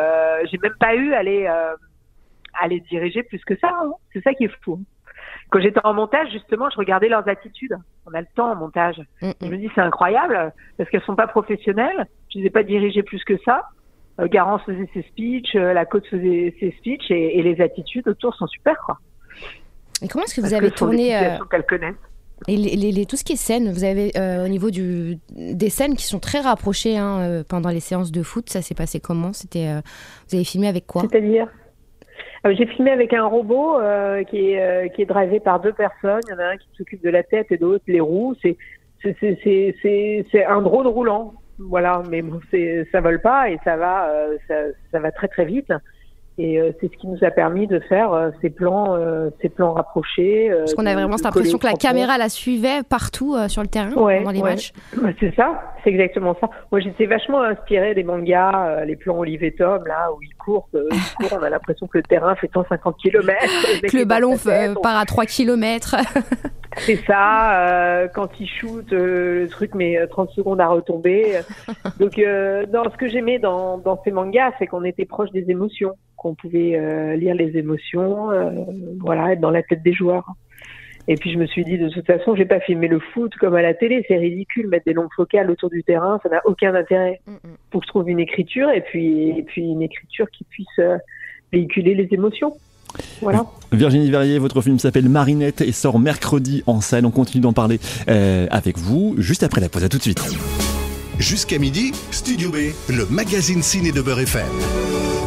J'ai 0.52 0.58
même 0.58 0.76
pas 0.80 0.96
eu 0.96 1.14
à 1.14 1.22
les, 1.22 1.46
à 1.46 2.68
les 2.68 2.80
diriger 2.80 3.22
plus 3.24 3.44
que 3.46 3.56
ça. 3.60 3.70
Hein. 3.70 3.92
C'est 4.12 4.24
ça 4.24 4.34
qui 4.34 4.46
est 4.46 4.52
fou 4.64 4.80
quand 5.54 5.62
j'étais 5.62 5.82
en 5.84 5.94
montage, 5.94 6.32
justement, 6.32 6.68
je 6.72 6.78
regardais 6.78 7.10
leurs 7.10 7.28
attitudes. 7.30 7.78
On 8.08 8.14
a 8.16 8.22
le 8.22 8.28
temps 8.36 8.52
en 8.52 8.56
montage. 8.56 9.00
Je 9.22 9.48
me 9.48 9.58
dis, 9.58 9.70
c'est 9.76 9.82
incroyable, 9.82 10.52
parce 10.78 10.90
qu'elles 10.90 11.04
sont 11.04 11.16
pas 11.16 11.28
professionnelles. 11.28 12.08
Je 12.34 12.40
les 12.40 12.48
ai 12.48 12.50
pas 12.50 12.64
dirigées 12.64 13.04
plus 13.04 13.24
que 13.24 13.38
ça. 13.46 13.62
Euh, 14.20 14.28
Garance 14.28 14.64
faisait 14.64 14.90
ses 14.96 15.04
speeches, 15.04 15.56
euh, 15.56 15.74
la 15.74 15.86
coach 15.86 16.06
faisait 16.10 16.56
ses 16.60 16.72
speeches, 16.80 17.12
et, 17.12 17.38
et, 17.38 17.44
les 17.44 17.62
attitudes 17.62 18.08
autour 18.08 18.34
sont 18.34 18.48
super, 18.48 18.76
quoi. 18.84 18.98
Et 20.02 20.08
comment 20.08 20.24
est-ce 20.26 20.34
que 20.34 20.42
vous 20.42 20.50
parce 20.50 20.54
avez 20.54 20.72
que 20.72 20.76
tourné 20.76 21.16
euh... 21.16 21.38
qu'elles 21.52 21.66
connaissent 21.66 21.96
et 22.48 22.58
les, 22.58 22.76
les, 22.76 22.92
les, 22.92 23.06
tout 23.06 23.16
ce 23.16 23.24
qui 23.24 23.34
est 23.34 23.38
scène, 23.38 23.72
vous 23.72 23.86
avez 23.86 24.12
euh, 24.18 24.44
au 24.44 24.50
niveau 24.50 24.70
du, 24.70 25.18
des 25.30 25.70
scènes 25.70 25.96
qui 25.96 26.04
sont 26.04 26.20
très 26.20 26.42
rapprochées 26.42 26.98
hein, 26.98 27.44
pendant 27.48 27.70
les 27.70 27.80
séances 27.80 28.12
de 28.12 28.22
foot, 28.22 28.50
ça 28.50 28.62
s'est 28.62 28.76
passé 28.76 29.00
comment? 29.00 29.32
C'était, 29.32 29.68
euh, 29.68 29.82
vous 30.28 30.36
avez 30.36 30.44
filmé 30.44 30.68
avec 30.68 30.86
quoi? 30.86 31.04
C'est-à-dire? 31.04 31.48
J'ai 32.52 32.66
filmé 32.66 32.92
avec 32.92 33.14
un 33.14 33.26
robot 33.26 33.80
euh, 33.80 34.24
qui 34.24 34.52
est 34.52 34.62
euh, 34.62 34.88
qui 34.90 35.02
est 35.02 35.06
drivé 35.06 35.40
par 35.40 35.62
deux 35.62 35.72
personnes. 35.72 36.22
Il 36.28 36.32
y 36.32 36.34
en 36.34 36.40
a 36.40 36.48
un 36.48 36.58
qui 36.58 36.68
s'occupe 36.78 37.02
de 37.02 37.10
la 37.10 37.24
tête 37.24 37.48
et 37.52 37.58
de 37.58 37.66
l'autre 37.66 37.86
les 37.88 38.02
roues. 38.02 38.36
C'est 38.42 38.58
c'est 39.02 39.16
c'est 39.20 39.76
c'est 39.82 40.26
c'est 40.32 40.46
un 40.46 40.62
drone 40.62 40.88
roulant. 40.88 41.34
Voilà, 41.58 42.02
mais 42.10 42.22
bon, 42.22 42.42
c'est 42.52 42.86
ça 42.92 43.00
vole 43.00 43.22
pas 43.22 43.50
et 43.50 43.58
ça 43.64 43.78
va 43.78 44.10
euh, 44.10 44.38
ça 44.48 44.56
ça 44.92 45.00
va 45.00 45.12
très 45.12 45.30
très 45.30 45.46
vite. 45.46 45.72
Et 46.40 46.60
euh, 46.60 46.72
c'est 46.82 46.92
ce 46.92 46.98
qui 46.98 47.08
nous 47.08 47.24
a 47.24 47.30
permis 47.30 47.68
de 47.68 47.80
faire 47.80 48.12
euh, 48.12 48.32
ces 48.42 48.50
plans, 48.50 48.96
euh, 48.96 49.30
ces 49.42 49.50
plans 49.50 49.74
rapprochés. 49.74 50.52
Parce 50.52 50.74
qu'on 50.74 50.86
a 50.86 50.94
vraiment 50.94 51.18
cette 51.18 51.28
impression 51.28 51.60
que 51.60 51.68
la 51.68 51.74
caméra 51.74 52.18
la 52.18 52.30
suivait 52.30 52.82
partout 52.88 53.36
sur 53.48 53.62
le 53.62 53.68
terrain 53.68 53.94
ouais, 53.94 54.20
pendant 54.20 54.32
les 54.32 54.42
ouais. 54.42 54.52
matchs. 54.52 54.74
C'est 55.20 55.36
ça, 55.36 55.74
c'est 55.84 55.92
exactement 55.92 56.36
ça. 56.42 56.50
Moi, 56.72 56.82
j'étais 56.82 57.06
vachement 57.06 57.42
inspirée 57.44 57.94
des 57.94 58.04
mangas, 58.04 58.84
les 58.86 58.96
plans 58.96 59.18
Olive 59.20 59.44
et 59.44 59.54
Tom, 59.54 59.86
là 59.86 60.12
où 60.12 60.22
ils 60.24 60.36
courent, 60.36 60.68
ils 60.74 60.90
courent 61.28 61.38
on 61.40 61.44
a 61.44 61.50
l'impression 61.50 61.88
que 61.88 62.00
le 62.00 62.04
terrain 62.04 62.36
fait 62.36 62.50
150 62.52 62.98
km. 62.98 63.38
que 63.84 63.98
le 63.98 64.06
ballon 64.06 64.36
tête, 64.38 64.74
part 64.82 64.98
à 64.98 65.06
3 65.06 65.26
km. 65.26 65.96
C'est 66.78 67.00
ça, 67.06 67.68
euh, 67.68 68.08
quand 68.08 68.40
il 68.40 68.48
shoot, 68.48 68.92
euh, 68.92 69.42
le 69.42 69.48
truc 69.48 69.76
met 69.76 70.06
30 70.08 70.32
secondes 70.32 70.60
à 70.60 70.68
retomber. 70.68 71.40
Donc, 72.00 72.18
euh, 72.18 72.66
dans 72.66 72.84
ce 72.86 72.98
que 72.98 73.08
j'aimais 73.08 73.40
dans, 73.40 73.78
dans 73.78 74.02
ces 74.04 74.12
mangas, 74.12 74.52
c'est 74.60 74.68
qu'on 74.68 74.84
était 74.84 75.06
proche 75.06 75.32
des 75.32 75.50
émotions, 75.50 75.94
qu'on 76.24 76.36
pouvait 76.36 76.76
euh, 76.76 77.16
lire 77.16 77.36
les 77.36 77.56
émotions, 77.58 78.32
euh, 78.32 78.50
voilà, 79.00 79.34
être 79.34 79.42
dans 79.42 79.52
la 79.52 79.62
tête 79.62 79.84
des 79.84 79.94
joueurs. 79.94 80.28
Et 81.08 81.16
puis 81.16 81.32
je 81.34 81.38
me 81.38 81.46
suis 81.46 81.66
dit, 81.66 81.78
de 81.78 81.90
toute 81.90 82.06
façon, 82.06 82.34
je 82.34 82.40
vais 82.40 82.48
pas 82.48 82.62
filmer 82.62 82.88
le 82.88 83.00
foot 83.00 83.34
comme 83.36 83.56
à 83.56 83.62
la 83.62 83.74
télé, 83.74 84.06
c'est 84.08 84.18
ridicule, 84.18 84.68
mettre 84.70 84.86
des 84.86 84.94
longues 84.94 85.14
focales 85.16 85.52
autour 85.52 85.70
du 85.70 85.84
terrain, 85.84 86.20
ça 86.24 86.30
n'a 86.30 86.42
aucun 86.46 86.74
intérêt. 86.74 87.20
Mm 87.28 87.34
-mm. 87.34 87.56
Faut 87.72 87.80
que 87.80 87.86
je 87.86 87.92
trouve 87.92 88.10
une 88.10 88.20
écriture 88.20 88.70
et 88.72 88.82
puis, 88.82 89.38
et 89.40 89.44
puis 89.44 89.64
une 89.64 89.82
écriture 89.82 90.28
qui 90.32 90.44
puisse 90.46 90.80
véhiculer 91.52 91.94
les 91.94 92.08
émotions. 92.12 92.54
Voilà. 93.22 93.46
Virginie 93.72 94.10
Verrier, 94.12 94.40
votre 94.40 94.62
film 94.62 94.80
s'appelle 94.80 95.10
Marinette 95.10 95.62
et 95.62 95.72
sort 95.72 96.00
mercredi 96.00 96.64
en 96.68 96.82
salle. 96.82 97.06
On 97.06 97.12
continue 97.12 97.42
d'en 97.42 97.54
parler 97.54 97.80
euh, 98.08 98.48
avec 98.52 98.78
vous 98.78 99.16
juste 99.18 99.44
après 99.44 99.62
la 99.62 99.70
pause. 99.70 99.84
À 99.84 99.90
tout 99.90 99.98
de 99.98 100.04
suite. 100.04 100.22
Jusqu'à 101.20 101.60
midi, 101.60 101.92
Studio 102.12 102.52
B, 102.52 102.74
le 102.90 103.06
magazine 103.10 103.62
ciné 103.62 103.92
de 103.92 104.02
Beurre 104.02 104.22
FM. 104.22 105.23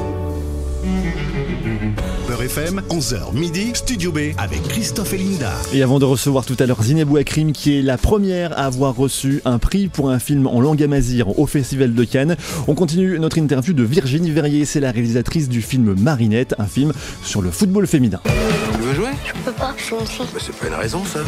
Beurre 2.28 2.42
FM, 2.42 2.83
11h 2.90 3.33
midi, 3.35 3.71
Studio 3.75 4.11
B 4.12 4.18
avec 4.38 4.62
Christophe 4.68 5.12
et 5.14 5.18
Linda. 5.18 5.52
Et 5.73 5.83
avant 5.83 5.99
de 5.99 6.04
recevoir 6.04 6.45
tout 6.45 6.56
à 6.59 6.66
l'heure 6.66 6.83
Zinebou 6.83 7.16
Akrim, 7.18 7.52
qui 7.52 7.78
est 7.78 7.83
la 7.83 7.97
première 7.97 8.52
à 8.59 8.64
avoir 8.66 8.97
reçu 8.97 9.40
un 9.45 9.59
prix 9.59 9.87
pour 9.88 10.11
un 10.11 10.18
film 10.18 10.47
en 10.47 10.61
langue 10.61 10.83
amazigh 10.83 11.23
au 11.37 11.47
Festival 11.47 11.95
de 11.95 12.04
Cannes, 12.04 12.37
on 12.66 12.75
continue 12.75 13.18
notre 13.18 13.38
interview 13.38 13.73
de 13.75 13.83
Virginie 13.85 14.30
Verrier. 14.33 14.64
C'est 14.64 14.80
la 14.80 14.90
réalisatrice 14.90 15.49
du 15.49 15.62
film 15.62 15.95
Marinette, 15.99 16.54
un 16.59 16.66
film 16.66 16.92
sur 17.23 17.42
le 17.42 17.50
football 17.50 17.87
féminin. 17.87 18.21
Tu 18.25 18.78
veux 18.80 18.95
jouer? 18.95 19.11
Je 19.26 19.33
peux 19.45 19.52
pas, 19.52 19.75
je 19.76 19.83
suis 19.85 19.95
une 19.95 20.06
fille. 20.06 20.26
Bah, 20.35 20.40
C'est 20.45 20.56
pas 20.56 20.66
une 20.66 20.75
raison, 20.80 21.02
ça. 21.04 21.21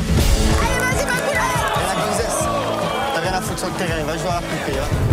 T'as 3.15 3.21
rien 3.21 3.33
à 3.35 3.41
foutre 3.41 3.59
sur 3.59 3.69
le 3.69 3.75
terrain, 3.75 4.05
va 4.05 4.17
jouer 4.19 4.29
à 4.29 4.35
la 4.35 4.41
poupée. 4.41 4.79
hein. 4.79 5.08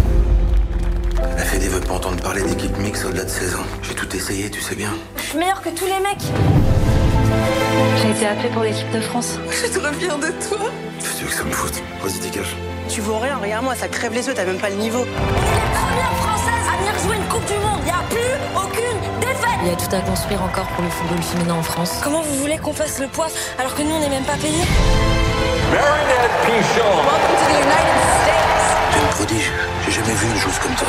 Elle 1.37 1.43
fait 1.43 1.59
des 1.59 1.67
vœux 1.67 1.79
pour 1.79 1.97
entendre 1.97 2.21
parler 2.21 2.41
d'équipe 2.43 2.77
mixte 2.77 3.05
au-delà 3.05 3.23
de 3.23 3.29
16 3.29 3.55
ans. 3.55 3.65
J'ai 3.81 3.93
tout 3.93 4.15
essayé, 4.15 4.49
tu 4.49 4.61
sais 4.61 4.75
bien. 4.75 4.91
Je 5.17 5.21
suis 5.23 5.37
meilleure 5.37 5.61
que 5.61 5.69
tous 5.69 5.85
les 5.85 5.99
mecs. 5.99 6.23
J'ai 8.01 8.11
été 8.11 8.27
appelée 8.27 8.49
pour 8.49 8.63
l'équipe 8.63 8.89
de 8.91 9.01
France. 9.01 9.39
Je 9.51 9.79
trop 9.79 9.93
fière 9.93 10.17
de 10.17 10.27
toi. 10.47 10.69
Qu'est-ce 10.99 11.13
que 11.13 11.17
tu 11.17 11.23
veux 11.23 11.29
que 11.29 11.35
ça 11.35 11.43
me 11.43 11.51
foute 11.51 11.81
Vas-y, 12.01 12.19
dégage. 12.19 12.55
Tu 12.87 13.01
vaux 13.01 13.17
rien, 13.17 13.37
regarde-moi, 13.37 13.75
ça 13.75 13.87
crève 13.87 14.13
les 14.13 14.27
yeux, 14.27 14.33
t'as 14.35 14.45
même 14.45 14.59
pas 14.59 14.69
le 14.69 14.75
niveau. 14.75 15.05
Première 15.05 16.13
française 16.17 16.65
à 16.71 16.77
venir 16.77 16.93
jouer 17.03 17.15
une 17.15 17.27
Coupe 17.29 17.45
du 17.45 17.53
Monde. 17.55 17.79
Il 17.79 17.85
n'y 17.85 17.91
a 17.91 18.03
plus 18.09 18.35
aucune 18.55 19.19
défaite. 19.19 19.59
Il 19.63 19.69
y 19.69 19.71
a 19.71 19.75
tout 19.75 19.95
à 19.95 19.99
construire 20.01 20.43
encore 20.43 20.67
pour 20.67 20.83
le 20.83 20.89
football 20.89 21.21
féminin 21.23 21.55
en 21.55 21.63
France. 21.63 21.99
Comment 22.03 22.21
vous 22.21 22.35
voulez 22.35 22.57
qu'on 22.57 22.73
fasse 22.73 22.99
le 22.99 23.07
poids 23.07 23.27
alors 23.57 23.73
que 23.73 23.81
nous, 23.81 23.91
on 23.91 23.99
n'est 23.99 24.09
même 24.09 24.23
pas 24.23 24.37
payés 24.37 24.65
T'es 26.45 26.51
une 26.51 27.65
prodige. 29.15 29.51
J'ai 29.85 29.91
jamais 29.91 30.13
vu 30.13 30.27
une 30.27 30.37
chose 30.37 30.59
comme 30.59 30.75
toi. 30.75 30.87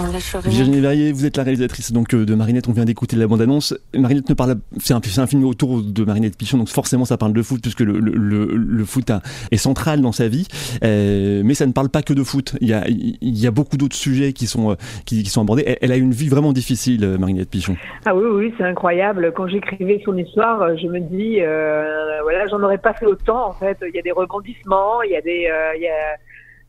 On 0.00 0.12
lâche 0.12 0.34
rien. 0.34 0.50
Virginie 0.50 0.80
Verrier, 0.80 1.12
vous 1.12 1.26
êtes 1.26 1.36
la 1.36 1.42
réalisatrice 1.42 1.92
donc 1.92 2.14
euh, 2.14 2.24
de 2.24 2.34
Marinette. 2.34 2.68
On 2.68 2.72
vient 2.72 2.84
d'écouter 2.84 3.16
la 3.16 3.26
bande-annonce. 3.26 3.74
Marinette 3.94 4.28
ne 4.28 4.34
parle, 4.34 4.56
c'est 4.78 4.94
un, 4.94 5.26
film 5.26 5.44
autour 5.44 5.82
de 5.82 6.04
Marinette 6.04 6.36
Pichon, 6.36 6.58
donc 6.58 6.68
forcément 6.68 7.04
ça 7.04 7.16
parle 7.16 7.32
de 7.32 7.42
foot 7.42 7.60
puisque 7.60 7.80
le, 7.80 7.98
le, 7.98 8.12
le, 8.14 8.46
le 8.56 8.84
foot 8.84 9.10
a- 9.10 9.20
est 9.50 9.56
central 9.56 10.00
dans 10.00 10.12
sa 10.12 10.28
vie. 10.28 10.46
Euh, 10.82 11.42
mais 11.44 11.54
ça 11.54 11.66
ne 11.66 11.72
parle 11.72 11.88
pas 11.88 12.02
que 12.02 12.12
de 12.12 12.22
foot. 12.22 12.54
Il 12.60 12.68
y 12.68 12.72
a, 12.72 12.84
il 12.88 13.18
y 13.38 13.46
a 13.46 13.50
beaucoup 13.50 13.76
d'autres 13.76 13.96
sujets 13.96 14.32
qui 14.32 14.46
sont, 14.46 14.72
euh, 14.72 14.74
qui, 15.04 15.22
qui 15.22 15.30
sont 15.30 15.42
abordés. 15.42 15.64
Elle, 15.66 15.78
elle 15.82 15.92
a 15.92 15.96
une 15.96 16.12
vie 16.12 16.28
vraiment 16.28 16.52
difficile, 16.52 17.16
Marinette 17.18 17.50
Pichon. 17.50 17.76
Ah 18.06 18.14
oui, 18.14 18.24
oui, 18.32 18.54
c'est 18.58 18.64
incroyable. 18.64 19.32
Quand 19.36 19.46
j'écrivais 19.48 20.00
son 20.04 20.16
histoire, 20.16 20.76
je 20.76 20.86
me 20.86 21.00
dis, 21.00 21.40
euh, 21.40 22.22
voilà, 22.22 22.46
j'en 22.48 22.62
aurais 22.62 22.78
pas 22.78 22.94
fait 22.94 23.06
autant. 23.06 23.48
En 23.48 23.52
fait, 23.52 23.78
il 23.86 23.94
y 23.94 23.98
a 23.98 24.02
des 24.02 24.12
rebondissements, 24.12 25.02
il 25.02 25.12
y 25.12 25.16
a 25.16 25.20
des, 25.20 25.48
euh, 25.52 25.76
il 25.76 25.82
y 25.82 25.88
a, 25.88 26.16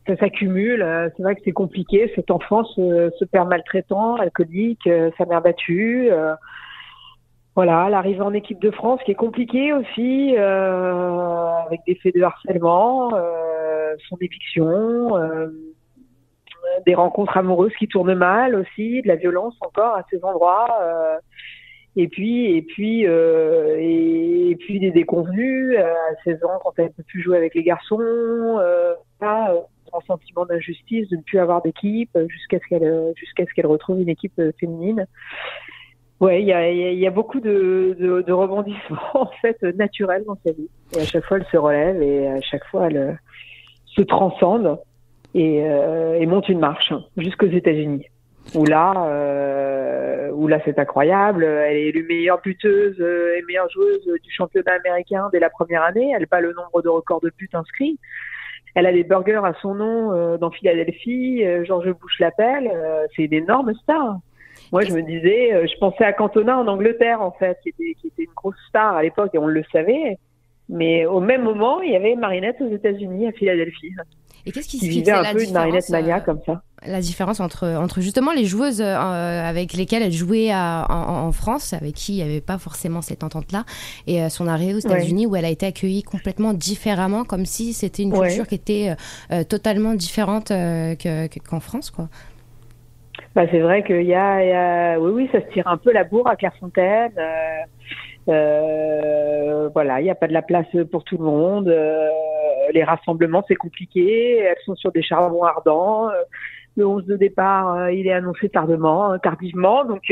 ça 0.06 0.16
s'accumule. 0.16 0.82
Euh, 0.82 1.08
C'est 1.16 1.22
vrai 1.22 1.34
que 1.34 1.42
c'est 1.44 1.52
compliqué. 1.52 2.10
Cette 2.14 2.30
enfance, 2.30 2.72
euh, 2.78 3.10
ce 3.18 3.24
père 3.24 3.46
maltraitant, 3.46 4.16
alcoolique, 4.16 4.86
euh, 4.86 5.10
sa 5.18 5.26
mère 5.26 5.42
battue. 5.42 6.08
euh, 6.10 6.34
voilà, 7.54 7.90
l'arrivée 7.90 8.22
en 8.22 8.32
équipe 8.32 8.60
de 8.60 8.70
France 8.70 9.00
qui 9.04 9.10
est 9.10 9.14
compliquée 9.14 9.74
aussi, 9.74 10.34
euh, 10.38 11.48
avec 11.66 11.80
des 11.86 11.96
faits 11.96 12.14
de 12.14 12.22
harcèlement, 12.22 13.10
son 14.08 14.16
éviction. 14.22 15.10
des 16.86 16.94
rencontres 16.94 17.36
amoureuses 17.36 17.74
qui 17.78 17.88
tournent 17.88 18.14
mal 18.14 18.54
aussi, 18.54 19.02
de 19.02 19.08
la 19.08 19.16
violence 19.16 19.54
encore 19.60 19.96
à 19.96 20.04
ces 20.10 20.24
endroits. 20.24 20.66
et 21.96 22.08
puis, 22.08 22.56
et 22.56 22.62
puis, 22.62 23.02
et, 23.02 24.56
puis 24.58 24.80
des 24.80 24.90
déconvenus 24.90 25.76
euh, 25.78 25.92
à 25.92 26.14
16 26.24 26.44
ans 26.44 26.58
quand 26.62 26.72
elle 26.76 26.86
ne 26.86 26.90
peut 26.90 27.02
plus 27.02 27.22
jouer 27.22 27.36
avec 27.36 27.54
les 27.54 27.62
garçons. 27.62 27.98
Euh, 28.00 28.94
sentiment 30.00 30.46
d'injustice 30.46 31.08
de 31.08 31.16
ne 31.16 31.22
plus 31.22 31.38
avoir 31.38 31.62
d'équipe 31.62 32.16
jusqu'à 32.28 32.58
ce 32.58 32.68
qu'elle 32.68 32.84
euh, 32.84 33.12
jusqu'à 33.16 33.44
ce 33.44 33.66
retrouve 33.66 34.00
une 34.00 34.08
équipe 34.08 34.38
euh, 34.38 34.52
féminine. 34.58 35.06
Ouais, 36.20 36.40
il 36.40 36.46
y 36.46 36.52
a, 36.52 36.70
y 36.70 36.96
y 36.96 37.06
a 37.06 37.10
beaucoup 37.10 37.40
de, 37.40 37.96
de, 37.98 38.32
rebondissements 38.32 38.98
en 39.14 39.30
fait 39.40 39.60
naturels 39.62 40.24
dans 40.24 40.38
sa 40.46 40.52
vie. 40.52 40.68
Et 40.96 41.00
à 41.00 41.04
chaque 41.04 41.24
fois, 41.24 41.38
elle 41.38 41.46
se 41.46 41.56
relève 41.56 42.00
et 42.00 42.28
à 42.28 42.40
chaque 42.40 42.64
fois, 42.66 42.86
elle 42.86 42.96
euh, 42.96 43.12
se 43.86 44.02
transcende 44.02 44.78
et, 45.34 45.56
et 45.56 46.26
monte 46.26 46.48
une 46.48 46.58
marche 46.58 46.92
jusqu'aux 47.16 47.46
États-Unis. 47.46 48.06
Où 48.54 48.64
là, 48.66 48.92
là 50.46 50.60
c'est 50.64 50.78
incroyable. 50.78 51.44
Elle 51.44 51.76
est 51.76 51.86
élue 51.86 52.04
meilleure 52.04 52.40
buteuse 52.42 53.00
et 53.00 53.42
meilleure 53.46 53.70
joueuse 53.70 54.04
du 54.04 54.30
championnat 54.30 54.74
américain 54.84 55.30
dès 55.32 55.40
la 55.40 55.48
première 55.48 55.82
année. 55.82 56.12
Elle 56.14 56.26
bat 56.26 56.40
le 56.40 56.52
nombre 56.52 56.82
de 56.82 56.88
records 56.88 57.20
de 57.20 57.32
buts 57.36 57.48
inscrits. 57.54 57.98
Elle 58.74 58.86
a 58.86 58.92
des 58.92 59.04
burgers 59.04 59.42
à 59.44 59.54
son 59.60 59.74
nom 59.74 60.12
euh, 60.12 60.38
dans 60.38 60.50
Philadelphie. 60.50 61.44
Euh, 61.44 61.64
George 61.64 61.90
Bush 61.92 62.18
l'appelle. 62.20 62.70
Euh, 62.72 63.06
c'est 63.14 63.24
une 63.24 63.34
énorme 63.34 63.74
star. 63.74 64.18
Moi, 64.70 64.82
je 64.82 64.92
me 64.92 65.02
disais, 65.02 65.52
euh, 65.52 65.66
je 65.66 65.78
pensais 65.78 66.04
à 66.04 66.12
Cantona 66.12 66.58
en 66.58 66.66
Angleterre, 66.66 67.20
en 67.20 67.32
fait, 67.32 67.58
qui 67.62 67.70
était, 67.70 67.94
qui 68.00 68.06
était 68.08 68.24
une 68.24 68.34
grosse 68.34 68.56
star 68.68 68.96
à 68.96 69.02
l'époque, 69.02 69.30
et 69.34 69.38
on 69.38 69.46
le 69.46 69.62
savait. 69.70 70.18
Mais 70.68 71.04
au 71.04 71.20
même 71.20 71.42
moment, 71.42 71.82
il 71.82 71.92
y 71.92 71.96
avait 71.96 72.14
Marinette 72.14 72.60
aux 72.60 72.70
États-Unis, 72.70 73.28
à 73.28 73.32
Philadelphie, 73.32 73.92
Et 74.46 74.52
qu'est-ce 74.52 74.68
qui, 74.68 74.78
qui 74.78 74.88
vivait 74.88 75.04
fait 75.06 75.10
un 75.12 75.22
la 75.22 75.32
peu 75.34 75.42
une 75.44 75.52
Marinette 75.52 75.82
différence, 75.86 75.90
mania 75.90 76.16
euh, 76.16 76.20
comme 76.20 76.40
ça. 76.44 76.62
la 76.84 77.00
différence 77.00 77.38
entre, 77.38 77.68
entre 77.68 78.00
justement 78.00 78.32
les 78.32 78.44
joueuses 78.44 78.80
euh, 78.80 78.96
avec 79.48 79.72
lesquelles 79.74 80.02
elle 80.02 80.12
jouait 80.12 80.50
à- 80.50 80.86
en, 80.90 81.26
en 81.28 81.32
France, 81.32 81.72
avec 81.74 81.94
qui 81.94 82.14
il 82.14 82.16
n'y 82.16 82.22
avait 82.22 82.40
pas 82.40 82.58
forcément 82.58 83.02
cette 83.02 83.22
entente-là, 83.22 83.64
et 84.08 84.20
euh, 84.20 84.28
son 84.28 84.48
arrivée 84.48 84.72
aux 84.74 84.76
Ouais. 84.86 84.92
États-Unis 84.96 85.26
où 85.26 85.36
elle 85.36 85.44
a 85.44 85.48
été 85.50 85.64
accueillie 85.66 86.02
complètement 86.02 86.54
différemment, 86.54 87.22
comme 87.24 87.46
si 87.46 87.72
c'était 87.72 88.02
une 88.02 88.12
Ouais. 88.16 88.26
culture 88.28 88.46
qui 88.48 88.56
était 88.56 88.88
euh, 88.90 88.94
euh, 89.36 89.44
totalement 89.44 89.94
différente 89.94 90.50
euh, 90.50 90.96
que- 90.96 91.28
que- 91.28 91.38
qu'en 91.38 91.60
France. 91.60 91.90
Quoi. 91.92 92.08
Bah, 93.36 93.42
c'est 93.50 93.60
vrai 93.60 93.84
qu'il 93.84 94.02
y 94.02 94.06
y 94.08 94.14
a- 94.14 94.98
oui, 94.98 95.10
oui, 95.14 95.28
ça 95.30 95.40
se 95.40 95.52
tire 95.52 95.68
un 95.68 95.76
peu 95.76 95.92
la 95.92 96.02
bourre 96.04 96.26
à 96.28 96.34
Clairefontaine. 96.36 97.12
Euh, 98.28 99.68
voilà, 99.72 100.00
il 100.00 100.04
n'y 100.04 100.10
a 100.10 100.14
pas 100.14 100.28
de 100.28 100.32
la 100.32 100.42
place 100.42 100.66
pour 100.90 101.04
tout 101.04 101.18
le 101.18 101.24
monde. 101.24 101.68
Euh, 101.68 102.08
les 102.72 102.84
rassemblements, 102.84 103.44
c'est 103.48 103.56
compliqué. 103.56 104.38
Elles 104.38 104.56
sont 104.64 104.76
sur 104.76 104.92
des 104.92 105.02
charbons 105.02 105.42
ardents. 105.42 106.08
Euh, 106.10 106.22
Le 106.76 106.86
11 106.86 107.04
de 107.04 107.16
départ, 107.16 107.90
il 107.90 108.06
est 108.06 108.12
annoncé 108.12 108.48
tardement, 108.48 109.18
tardivement. 109.18 109.84
Donc, 109.84 110.02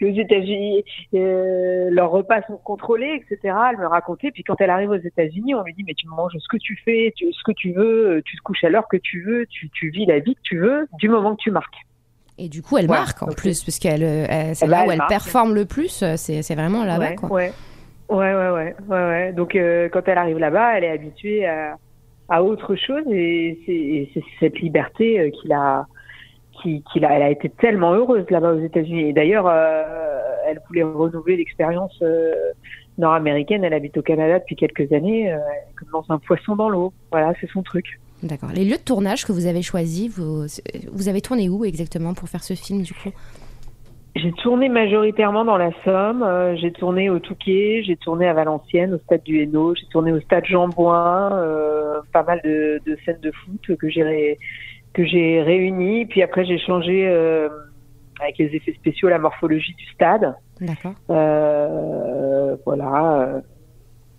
aux 0.00 0.06
États-Unis, 0.06 0.82
leurs 1.12 2.10
repas 2.10 2.40
sont 2.46 2.56
contrôlés, 2.56 3.20
etc. 3.20 3.54
Elle 3.70 3.78
me 3.78 3.86
racontait. 3.86 4.30
Puis 4.30 4.42
quand 4.42 4.58
elle 4.60 4.70
arrive 4.70 4.90
aux 4.90 4.94
États-Unis, 4.94 5.54
on 5.54 5.62
lui 5.62 5.74
dit 5.74 5.84
mais 5.86 5.94
tu 5.94 6.08
manges 6.08 6.32
ce 6.38 6.48
que 6.48 6.56
tu 6.56 6.74
fais, 6.84 7.12
tu, 7.16 7.30
ce 7.32 7.42
que 7.44 7.52
tu 7.52 7.72
veux, 7.72 8.22
tu 8.24 8.36
te 8.36 8.42
couches 8.42 8.64
à 8.64 8.70
l'heure 8.70 8.88
que 8.88 8.96
tu 8.96 9.22
veux, 9.24 9.44
tu, 9.46 9.68
tu 9.70 9.90
vis 9.90 10.06
la 10.06 10.20
vie 10.20 10.34
que 10.36 10.42
tu 10.42 10.58
veux, 10.58 10.88
du 10.98 11.10
moment 11.10 11.36
que 11.36 11.42
tu 11.42 11.50
marques. 11.50 11.85
Et 12.38 12.48
du 12.48 12.60
coup, 12.62 12.76
elle 12.76 12.86
marque 12.88 13.22
en 13.22 13.26
plus, 13.28 13.64
parce 13.64 13.78
qu'elle, 13.78 14.02
euh, 14.02 14.26
elle- 14.28 14.54
c'est 14.56 14.66
Eh 14.66 14.68
ben, 14.68 14.76
là 14.80 14.86
où 14.86 14.92
elle 14.92 15.00
performe 15.08 15.54
le 15.54 15.64
plus, 15.64 16.02
euh, 16.02 16.14
c'est 16.16 16.42
c'est 16.42 16.54
vraiment 16.54 16.84
là-bas. 16.84 17.08
ouais, 17.10 17.14
quoi. 17.14 17.28
ouais, 17.30 17.52
ouais, 18.10 18.34
ouais, 18.50 18.74
ouais. 18.88 19.32
Donc 19.32 19.54
euh, 19.54 19.88
quand 19.90 20.02
elle 20.06 20.18
arrive 20.18 20.38
là-bas, 20.38 20.76
elle 20.76 20.84
est 20.84 20.90
habituée 20.90 21.46
à, 21.46 21.76
à 22.28 22.42
autre 22.42 22.74
chose 22.76 23.04
et 23.10 23.58
c'est- 23.64 23.72
et 23.72 24.10
c'est 24.12 24.22
cette 24.38 24.58
liberté 24.60 25.18
euh, 25.18 25.30
qu'il 25.30 25.50
a, 25.52 25.86
qui, 26.62 26.82
a, 27.04 27.12
elle 27.14 27.22
a 27.22 27.30
été 27.30 27.48
tellement 27.48 27.92
heureuse 27.94 28.26
là-bas 28.28 28.52
aux 28.54 28.60
États-Unis. 28.60 29.08
Et 29.10 29.12
d'ailleurs, 29.14 29.46
euh, 29.48 29.82
elle 30.46 30.60
voulait 30.68 30.82
renouveler 30.82 31.36
l'expérience 31.36 32.02
nord-américaine. 32.98 33.64
Elle 33.64 33.74
habite 33.74 33.96
au 33.96 34.02
Canada 34.02 34.38
depuis 34.40 34.56
quelques 34.56 34.90
années, 34.92 35.34
comme 35.76 35.88
dans 35.92 36.14
un 36.14 36.18
poisson 36.18 36.56
dans 36.56 36.68
l'eau. 36.68 36.92
Voilà, 37.12 37.32
c'est 37.40 37.48
son 37.50 37.62
truc. 37.62 37.98
D'accord. 38.26 38.50
Les 38.54 38.64
lieux 38.64 38.76
de 38.76 38.82
tournage 38.82 39.24
que 39.24 39.32
vous 39.32 39.46
avez 39.46 39.62
choisis, 39.62 40.10
vous, 40.10 40.46
vous 40.92 41.08
avez 41.08 41.20
tourné 41.20 41.48
où 41.48 41.64
exactement 41.64 42.14
pour 42.14 42.28
faire 42.28 42.42
ce 42.42 42.54
film 42.54 42.82
du 42.82 42.92
coup? 42.92 43.10
J'ai 44.16 44.32
tourné 44.32 44.68
majoritairement 44.70 45.44
dans 45.44 45.58
la 45.58 45.70
Somme, 45.84 46.22
euh, 46.22 46.56
j'ai 46.56 46.72
tourné 46.72 47.10
au 47.10 47.18
Touquet, 47.18 47.82
j'ai 47.84 47.96
tourné 47.96 48.26
à 48.26 48.32
Valenciennes, 48.32 48.94
au 48.94 48.98
stade 48.98 49.22
du 49.24 49.42
Hainaut, 49.42 49.74
j'ai 49.74 49.84
tourné 49.88 50.10
au 50.10 50.20
stade 50.20 50.46
Jean 50.46 50.68
Bouin, 50.68 51.32
euh, 51.34 52.00
pas 52.14 52.22
mal 52.22 52.40
de, 52.42 52.80
de 52.86 52.96
scènes 53.04 53.20
de 53.20 53.30
foot 53.30 53.76
que 53.76 53.90
j'ai 53.90 54.38
que 54.94 55.04
j'ai 55.04 55.42
réunies. 55.42 56.06
Puis 56.06 56.22
après 56.22 56.46
j'ai 56.46 56.58
changé 56.58 57.06
euh, 57.06 57.50
avec 58.18 58.38
les 58.38 58.46
effets 58.56 58.72
spéciaux 58.72 59.10
la 59.10 59.18
morphologie 59.18 59.74
du 59.74 59.84
stade, 59.92 60.34
D'accord. 60.62 60.94
Voilà, 62.64 63.42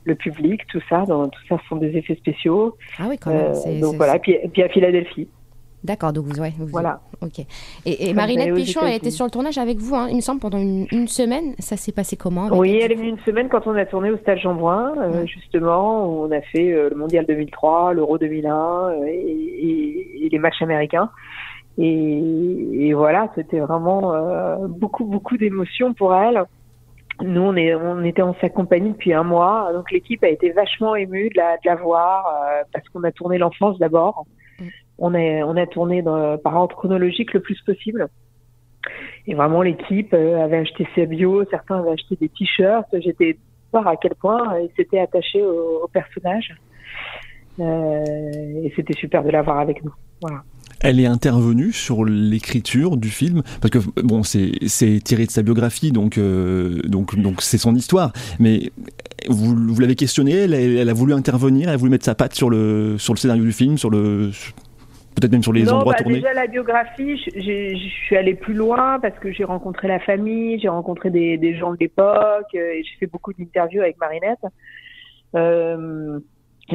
le 0.08 0.16
public, 0.16 0.62
tout 0.68 0.82
ça, 0.90 1.04
tout 1.08 1.42
ça 1.50 1.58
sont 1.70 1.76
des 1.76 1.96
effets 1.98 2.16
spéciaux. 2.16 2.76
Ah 3.00 3.06
oui, 3.10 3.18
quand 3.18 3.32
même. 3.32 3.54
Euh, 3.66 3.80
donc 3.82 3.96
voilà, 3.96 4.18
puis, 4.20 4.36
puis 4.52 4.64
à 4.64 4.70
Philadelphie, 4.70 5.28
D'accord, 5.84 6.12
donc 6.12 6.26
vous, 6.26 6.42
ouais, 6.42 6.52
vous- 6.58 6.66
voilà. 6.68 7.00
Ok. 7.22 7.40
Et, 7.86 8.10
et 8.10 8.14
Marinette 8.14 8.54
Pichon, 8.56 8.82
elle 8.84 8.96
était 8.96 9.12
sur 9.12 9.26
le 9.26 9.32
tournage 9.32 9.60
avec 9.60 9.78
vous, 9.78 9.96
hein, 9.96 10.08
il 10.10 10.16
me 10.18 10.22
semble, 10.22 10.42
pendant 10.42 10.58
une, 10.58 10.88
une 10.92 11.08
semaine. 11.08 11.54
Ça 11.60 11.78
s'est 11.78 11.92
passé 11.92 12.18
comment 12.18 12.48
Oui, 12.52 12.80
elle 12.82 12.92
est 12.92 12.96
venue 12.96 13.10
une 13.10 13.20
semaine 13.20 13.48
quand 13.48 13.68
on 13.68 13.76
a 13.76 13.86
tourné 13.86 14.10
au 14.10 14.18
Stade 14.18 14.40
Jean-Bouin, 14.40 14.94
euh, 14.98 15.26
justement, 15.28 16.06
où 16.08 16.26
on 16.26 16.32
a 16.32 16.42
fait 16.42 16.74
euh, 16.74 16.90
le 16.90 16.96
Mondial 16.96 17.26
2003, 17.28 17.94
l'Euro 17.94 18.18
2001 18.18 18.56
euh, 18.90 19.06
et, 19.06 19.12
et- 19.12 20.26
et 20.26 20.30
les 20.30 20.40
matchs 20.40 20.62
américains. 20.64 21.10
Et, 21.78 22.92
voilà, 22.96 23.30
c'était 23.36 23.60
vraiment 23.60 24.14
beaucoup, 24.68 25.06
beaucoup 25.06 25.38
d'émotions 25.38 25.94
pour 25.94 26.14
elle. 26.16 26.44
Nous, 27.22 27.42
on, 27.42 27.56
est, 27.56 27.74
on 27.76 28.04
était 28.04 28.22
en 28.22 28.36
sa 28.42 28.50
compagnie 28.50 28.92
depuis 28.92 29.14
un 29.14 29.24
mois, 29.24 29.72
donc 29.74 29.92
l'équipe 29.92 30.24
a 30.24 30.30
été 30.30 30.52
vachement 30.52 30.96
émue 30.96 31.30
de 31.30 31.38
la, 31.38 31.56
de 31.58 31.62
la 31.66 31.76
voir 31.76 32.28
euh, 32.28 32.64
parce 32.74 32.88
qu'on 32.90 33.04
a 33.04 33.12
tourné 33.12 33.38
l'enfance 33.38 33.80
d'abord. 33.80 34.26
Mm. 34.60 34.66
On, 35.00 35.14
a, 35.14 35.46
on 35.46 35.56
a 35.58 35.66
tourné 35.68 36.02
dans, 36.02 36.38
par 36.38 36.56
ordre 36.56 36.76
chronologique 36.76 37.34
le 37.34 37.40
plus 37.40 37.60
possible. 37.62 38.08
Et 39.26 39.34
vraiment, 39.34 39.62
l'équipe 39.62 40.14
euh, 40.14 40.44
avait 40.44 40.58
acheté 40.58 40.88
ses 40.96 41.06
bio, 41.06 41.44
certains 41.50 41.80
avaient 41.80 41.92
acheté 41.92 42.16
des 42.16 42.30
t-shirts. 42.30 42.88
J'étais 43.00 43.38
voir 43.72 43.88
à 43.88 43.98
quel 43.98 44.16
point 44.16 44.60
ils 44.60 44.72
s'étaient 44.76 45.00
attachés 45.00 45.44
au, 45.44 45.84
au 45.84 45.88
personnage. 45.88 46.56
Euh, 47.60 48.64
et 48.64 48.72
c'était 48.76 48.94
super 48.94 49.24
de 49.24 49.30
l'avoir 49.30 49.60
avec 49.60 49.84
nous. 49.84 49.94
Voilà. 50.22 50.44
Elle 50.82 51.00
est 51.00 51.06
intervenue 51.06 51.72
sur 51.72 52.06
l'écriture 52.06 52.98
du 52.98 53.10
film 53.10 53.42
parce 53.62 53.72
que 53.72 53.80
bon 54.02 54.24
c'est 54.24 55.00
tiré 55.04 55.26
de 55.26 55.32
sa 55.32 55.42
biographie 55.42 55.92
donc 55.92 56.18
euh, 56.18 56.82
donc 56.84 57.20
donc 57.20 57.42
c'est 57.42 57.58
son 57.58 57.76
histoire 57.76 58.12
mais 58.40 58.72
vous, 59.28 59.56
vous 59.56 59.82
l'avez 59.82 59.96
questionné 59.96 60.32
elle, 60.34 60.54
elle, 60.54 60.90
a 60.90 60.94
voulu 60.94 61.14
intervenir 61.14 61.70
elle 61.70 61.76
a 61.76 61.78
voulu 61.78 61.92
mettre 61.92 62.06
sa 62.06 62.16
patte 62.16 62.36
sur 62.36 62.50
le 62.50 62.98
sur 62.98 63.14
le 63.14 63.20
scénario 63.20 63.44
du 63.44 63.52
film 63.52 63.78
sur 63.78 63.90
le 63.90 64.32
peut-être 65.18 65.32
même 65.32 65.44
sur 65.44 65.54
les 65.54 65.72
endroits 65.72 65.94
bah, 65.94 66.00
tournés 66.04 66.20
Déjà 66.20 66.34
la 66.34 66.48
biographie, 66.48 67.18
je 67.18 67.76
suis 68.06 68.16
allée 68.16 68.36
plus 68.36 68.54
loin 68.54 69.00
parce 69.00 69.18
que 69.20 69.32
j'ai 69.32 69.44
rencontré 69.44 69.88
la 69.88 70.00
famille, 70.00 70.60
j'ai 70.60 70.70
rencontré 70.70 71.10
des, 71.10 71.38
des, 71.38 71.56
gens 71.56 71.72
de 71.72 71.78
l'époque 71.80 72.54
euh, 72.54 72.74
et 72.74 72.84
j'ai 72.84 72.98
fait 73.00 73.08
beaucoup 73.08 73.34
d'interviews 73.34 73.82
avec 73.82 73.98
Marinette. 74.00 74.46
Euh, 75.36 76.20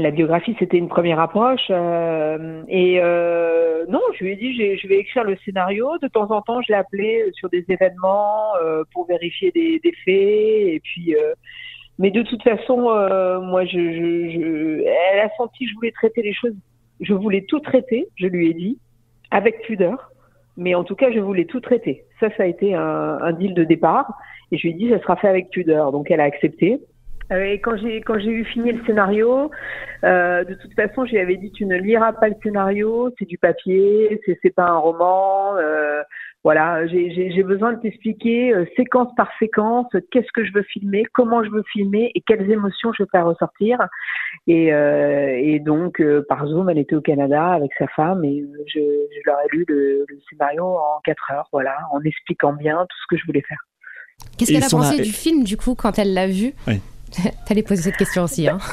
la 0.00 0.10
biographie, 0.10 0.56
c'était 0.58 0.78
une 0.78 0.88
première 0.88 1.20
approche. 1.20 1.66
Euh, 1.70 2.62
et 2.68 2.98
euh, 3.02 3.84
non, 3.88 4.00
je 4.18 4.24
lui 4.24 4.32
ai 4.32 4.36
dit, 4.36 4.54
je 4.78 4.88
vais 4.88 4.96
écrire 4.96 5.24
le 5.24 5.36
scénario. 5.44 5.98
De 6.00 6.08
temps 6.08 6.30
en 6.30 6.40
temps, 6.40 6.62
je 6.62 6.72
l'ai 6.72 6.78
appelé 6.78 7.30
sur 7.34 7.50
des 7.50 7.64
événements 7.68 8.56
euh, 8.62 8.84
pour 8.92 9.06
vérifier 9.06 9.50
des, 9.50 9.80
des, 9.80 9.92
faits. 10.04 10.14
Et 10.14 10.80
puis, 10.82 11.14
euh, 11.14 11.34
mais 11.98 12.10
de 12.10 12.22
toute 12.22 12.42
façon, 12.42 12.88
euh, 12.88 13.40
moi, 13.40 13.66
je, 13.66 13.78
je, 13.78 14.30
je, 14.30 14.82
elle 15.12 15.20
a 15.20 15.28
senti 15.36 15.64
que 15.64 15.70
je 15.70 15.74
voulais 15.74 15.92
traiter 15.92 16.22
les 16.22 16.32
choses. 16.32 16.54
Je 17.00 17.12
voulais 17.12 17.42
tout 17.42 17.60
traiter. 17.60 18.08
Je 18.16 18.26
lui 18.26 18.48
ai 18.48 18.54
dit 18.54 18.78
avec 19.30 19.60
pudeur. 19.62 20.10
Mais 20.56 20.74
en 20.74 20.84
tout 20.84 20.94
cas, 20.94 21.10
je 21.10 21.18
voulais 21.18 21.46
tout 21.46 21.60
traiter. 21.60 22.04
Ça, 22.20 22.28
ça 22.36 22.44
a 22.44 22.46
été 22.46 22.74
un, 22.74 23.18
un 23.20 23.32
deal 23.32 23.54
de 23.54 23.64
départ. 23.64 24.12
Et 24.52 24.58
je 24.58 24.62
lui 24.66 24.70
ai 24.70 24.74
dit, 24.74 24.90
ça 24.90 25.00
sera 25.00 25.16
fait 25.16 25.28
avec 25.28 25.50
pudeur. 25.50 25.92
Donc, 25.92 26.10
elle 26.10 26.20
a 26.20 26.24
accepté. 26.24 26.80
Euh, 27.30 27.44
et 27.44 27.60
quand 27.60 27.76
j'ai 27.76 28.00
quand 28.00 28.18
j'ai 28.18 28.30
eu 28.30 28.44
fini 28.44 28.72
le 28.72 28.84
scénario, 28.84 29.50
euh, 30.04 30.44
de 30.44 30.54
toute 30.54 30.74
façon, 30.74 31.04
je 31.06 31.12
lui 31.12 31.18
avais 31.18 31.36
dit 31.36 31.52
tu 31.52 31.66
ne 31.66 31.76
liras 31.76 32.12
pas 32.12 32.28
le 32.28 32.34
scénario, 32.42 33.10
c'est 33.18 33.24
du 33.24 33.38
papier, 33.38 34.20
c'est 34.26 34.38
c'est 34.42 34.54
pas 34.54 34.68
un 34.68 34.78
roman. 34.78 35.56
Euh, 35.56 36.02
voilà, 36.44 36.84
j'ai 36.88 37.42
besoin 37.44 37.72
de 37.74 37.80
t'expliquer 37.80 38.52
euh, 38.52 38.64
séquence 38.76 39.14
par 39.16 39.30
séquence 39.38 39.86
qu'est-ce 40.10 40.32
que 40.34 40.44
je 40.44 40.52
veux 40.52 40.64
filmer, 40.64 41.04
comment 41.12 41.44
je 41.44 41.50
veux 41.50 41.62
filmer 41.72 42.10
et 42.16 42.20
quelles 42.20 42.50
émotions 42.50 42.92
je 42.92 43.04
veux 43.04 43.08
faire 43.12 43.26
ressortir. 43.26 43.78
Et, 44.48 44.74
euh, 44.74 45.38
et 45.40 45.60
donc 45.60 46.00
euh, 46.00 46.26
par 46.28 46.44
Zoom, 46.48 46.68
elle 46.68 46.78
était 46.78 46.96
au 46.96 47.00
Canada 47.00 47.52
avec 47.52 47.70
sa 47.78 47.86
femme 47.86 48.24
et 48.24 48.44
je, 48.66 48.80
je 48.80 49.20
leur 49.24 49.38
ai 49.38 49.56
lu 49.56 49.64
le, 49.68 50.04
le 50.08 50.18
scénario 50.28 50.64
en 50.64 51.00
quatre 51.04 51.30
heures, 51.30 51.46
voilà, 51.52 51.76
en 51.92 52.00
expliquant 52.00 52.52
bien 52.52 52.86
tout 52.88 52.96
ce 53.02 53.14
que 53.14 53.20
je 53.20 53.24
voulais 53.24 53.42
faire. 53.42 53.60
Qu'est-ce 54.36 54.52
qu'elle 54.52 54.64
a 54.64 54.68
pensé 54.68 55.00
a... 55.00 55.02
du 55.04 55.12
film 55.12 55.44
du 55.44 55.56
coup 55.56 55.76
quand 55.76 55.96
elle 55.96 56.12
l'a 56.12 56.26
vu? 56.26 56.54
Oui. 56.66 56.80
T'allais 57.46 57.62
poser 57.62 57.82
cette 57.82 57.96
question 57.96 58.24
aussi, 58.24 58.48
hein 58.48 58.58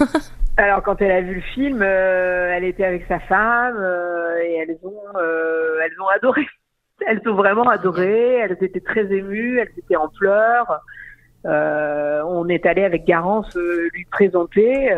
Alors, 0.57 0.83
quand 0.83 1.01
elle 1.01 1.11
a 1.11 1.21
vu 1.21 1.35
le 1.35 1.41
film, 1.41 1.81
euh, 1.81 2.51
elle 2.53 2.65
était 2.65 2.83
avec 2.83 3.05
sa 3.07 3.19
femme 3.21 3.77
euh, 3.77 4.43
et 4.43 4.55
elles 4.55 4.77
ont, 4.83 5.17
euh, 5.17 5.79
elles 5.85 6.01
ont 6.01 6.07
adoré. 6.07 6.45
Elles 7.07 7.21
ont 7.27 7.35
vraiment 7.35 7.69
adoré. 7.69 8.33
Elles 8.33 8.57
étaient 8.59 8.81
très 8.81 9.05
émues. 9.05 9.57
Elles 9.59 9.71
étaient 9.77 9.95
en 9.95 10.09
pleurs. 10.09 10.81
on 11.45 12.49
est 12.49 12.65
allé 12.65 12.83
avec 12.83 13.05
Garance 13.05 13.55
lui 13.55 14.03
présenter 14.11 14.93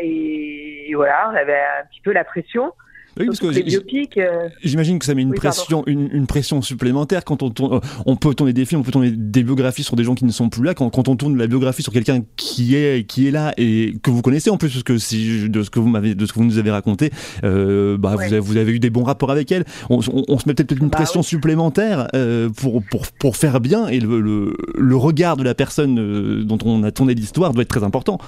et, 0.00 0.90
et 0.90 0.94
voilà, 0.94 1.28
on 1.30 1.36
avait 1.36 1.60
un 1.60 1.84
petit 1.90 2.00
peu 2.00 2.12
la 2.12 2.24
pression. 2.24 2.72
Oui, 3.18 3.26
parce 3.26 3.38
que 3.38 3.46
euh... 3.46 4.48
j'imagine 4.62 4.98
que 4.98 5.04
ça 5.04 5.14
met 5.14 5.22
une 5.22 5.30
oui, 5.30 5.36
pression, 5.36 5.84
une, 5.86 6.08
une, 6.12 6.26
pression 6.26 6.62
supplémentaire 6.62 7.24
quand 7.24 7.42
on 7.42 7.50
tourne. 7.50 7.80
On 8.06 8.16
peut 8.16 8.34
tourner 8.34 8.52
des 8.52 8.64
films, 8.64 8.80
on 8.80 8.84
peut 8.84 8.90
tourner 8.90 9.12
des 9.12 9.42
biographies 9.44 9.84
sur 9.84 9.94
des 9.94 10.02
gens 10.02 10.14
qui 10.14 10.24
ne 10.24 10.32
sont 10.32 10.48
plus 10.48 10.64
là. 10.64 10.74
Quand, 10.74 10.90
quand 10.90 11.08
on 11.08 11.16
tourne 11.16 11.36
la 11.36 11.46
biographie 11.46 11.82
sur 11.82 11.92
quelqu'un 11.92 12.22
qui 12.36 12.74
est 12.74 13.06
qui 13.06 13.28
est 13.28 13.30
là 13.30 13.54
et 13.56 13.94
que 14.02 14.10
vous 14.10 14.22
connaissez 14.22 14.50
en 14.50 14.56
plus, 14.56 14.70
parce 14.70 14.82
que 14.82 14.98
si 14.98 15.48
de 15.48 15.62
ce 15.62 15.70
que 15.70 15.78
vous 15.78 15.88
m'avez, 15.88 16.14
de 16.14 16.26
ce 16.26 16.32
que 16.32 16.38
vous 16.38 16.44
nous 16.44 16.58
avez 16.58 16.70
raconté, 16.70 17.10
euh, 17.44 17.96
bah 17.96 18.16
ouais. 18.16 18.26
vous, 18.26 18.32
avez, 18.32 18.40
vous 18.40 18.56
avez 18.56 18.72
eu 18.72 18.80
des 18.80 18.90
bons 18.90 19.04
rapports 19.04 19.30
avec 19.30 19.52
elle. 19.52 19.64
On, 19.90 20.00
on, 20.12 20.24
on 20.28 20.38
se 20.38 20.48
met 20.48 20.54
peut-être 20.54 20.72
une 20.72 20.88
bah, 20.88 20.98
pression 20.98 21.20
oui. 21.20 21.26
supplémentaire 21.26 22.08
euh, 22.14 22.48
pour 22.50 22.82
pour 22.90 23.06
pour 23.06 23.36
faire 23.36 23.60
bien 23.60 23.86
et 23.86 24.00
le, 24.00 24.20
le, 24.20 24.56
le 24.76 24.96
regard 24.96 25.36
de 25.36 25.44
la 25.44 25.54
personne 25.54 25.98
euh, 25.98 26.42
dont 26.42 26.58
on 26.64 26.82
a 26.82 26.90
tourné 26.90 27.14
l'histoire 27.14 27.52
doit 27.52 27.62
être 27.62 27.68
très 27.68 27.84
important. 27.84 28.18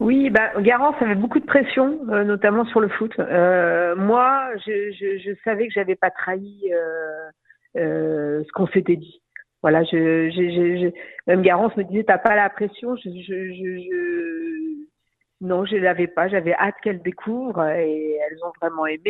Oui, 0.00 0.30
bah, 0.30 0.52
Garance 0.60 0.96
avait 1.00 1.14
beaucoup 1.14 1.40
de 1.40 1.46
pression, 1.46 2.00
euh, 2.10 2.24
notamment 2.24 2.64
sur 2.66 2.80
le 2.80 2.88
foot. 2.88 3.12
Euh, 3.18 3.94
moi, 3.96 4.48
je, 4.66 4.90
je, 4.92 5.18
je, 5.18 5.30
savais 5.44 5.68
que 5.68 5.74
j'avais 5.74 5.96
pas 5.96 6.10
trahi 6.10 6.72
euh, 7.76 8.42
ce 8.44 8.52
qu'on 8.52 8.66
s'était 8.68 8.96
dit. 8.96 9.22
Voilà, 9.62 9.84
je, 9.84 10.30
je, 10.30 10.90
même 11.26 11.42
Garance 11.42 11.76
me 11.76 11.84
disait 11.84 12.04
t'as 12.04 12.18
pas 12.18 12.34
la 12.34 12.50
pression. 12.50 12.96
Je, 12.96 13.08
non, 15.42 15.66
je 15.66 15.74
l'avais 15.74 16.06
pas. 16.06 16.28
J'avais 16.28 16.54
hâte 16.54 16.76
qu'elles 16.84 17.02
découvrent 17.02 17.68
et 17.68 18.12
elles 18.14 18.38
ont 18.44 18.52
vraiment 18.60 18.86
aimé. 18.86 19.02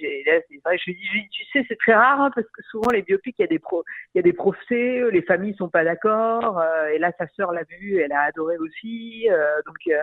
Et 0.00 0.24
là, 0.26 0.40
vrai, 0.64 0.76
je 0.78 0.90
lui 0.90 0.96
dis, 0.96 1.28
tu 1.30 1.44
sais, 1.52 1.64
c'est 1.68 1.78
très 1.78 1.94
rare 1.94 2.20
hein, 2.20 2.30
parce 2.34 2.48
que 2.48 2.62
souvent 2.64 2.90
les 2.90 3.02
biopics, 3.02 3.36
il 3.38 3.42
y 3.42 3.44
a 3.44 3.48
des 3.48 3.60
pro, 3.60 3.84
il 4.12 4.18
y 4.18 4.20
a 4.20 4.22
des 4.22 4.32
procès, 4.32 5.00
les 5.12 5.22
familles 5.22 5.54
sont 5.54 5.68
pas 5.68 5.84
d'accord. 5.84 6.58
Euh, 6.58 6.88
et 6.88 6.98
là, 6.98 7.12
sa 7.16 7.28
sœur 7.28 7.52
l'a 7.52 7.62
vu, 7.62 8.00
elle 8.00 8.10
a 8.10 8.22
adoré 8.22 8.58
aussi. 8.58 9.28
Euh, 9.30 9.62
donc, 9.64 9.76
euh, 9.86 10.02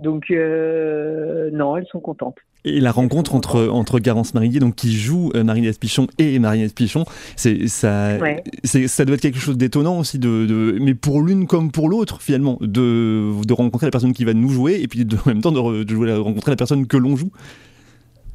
donc 0.00 0.30
euh, 0.30 1.50
non, 1.52 1.76
elles 1.76 1.86
sont 1.86 2.00
contentes. 2.00 2.38
Et 2.64 2.80
la 2.80 2.92
rencontre 2.92 3.34
entre 3.34 3.68
entre 3.68 3.98
Garance 4.00 4.34
Marillier, 4.34 4.60
donc 4.60 4.74
qui 4.74 4.92
joue 4.92 5.30
euh, 5.34 5.44
Marinette 5.44 5.80
Pichon 5.80 6.06
et 6.18 6.38
Marinette 6.38 6.74
Pichon, 6.74 7.04
c'est 7.36 7.68
ça, 7.68 8.18
ouais. 8.18 8.42
ça 8.64 9.04
doit 9.04 9.14
être 9.14 9.22
quelque 9.22 9.38
chose 9.38 9.56
d'étonnant 9.56 9.98
aussi 9.98 10.18
de, 10.18 10.46
de, 10.46 10.78
mais 10.80 10.94
pour 10.94 11.22
l'une 11.22 11.46
comme 11.46 11.72
pour 11.72 11.88
l'autre 11.88 12.20
finalement, 12.20 12.58
de 12.60 13.44
de 13.46 13.52
rencontrer 13.54 13.86
la 13.86 13.90
personne 13.90 14.12
qui 14.12 14.24
va 14.24 14.34
nous 14.34 14.50
jouer 14.50 14.80
et 14.82 14.88
puis 14.88 15.04
de, 15.04 15.16
en 15.16 15.28
même 15.28 15.40
temps 15.40 15.52
de, 15.52 15.84
de 15.84 15.94
jouer, 15.94 16.12
rencontrer 16.14 16.52
la 16.52 16.56
personne 16.56 16.86
que 16.86 16.96
l'on 16.96 17.16
joue. 17.16 17.30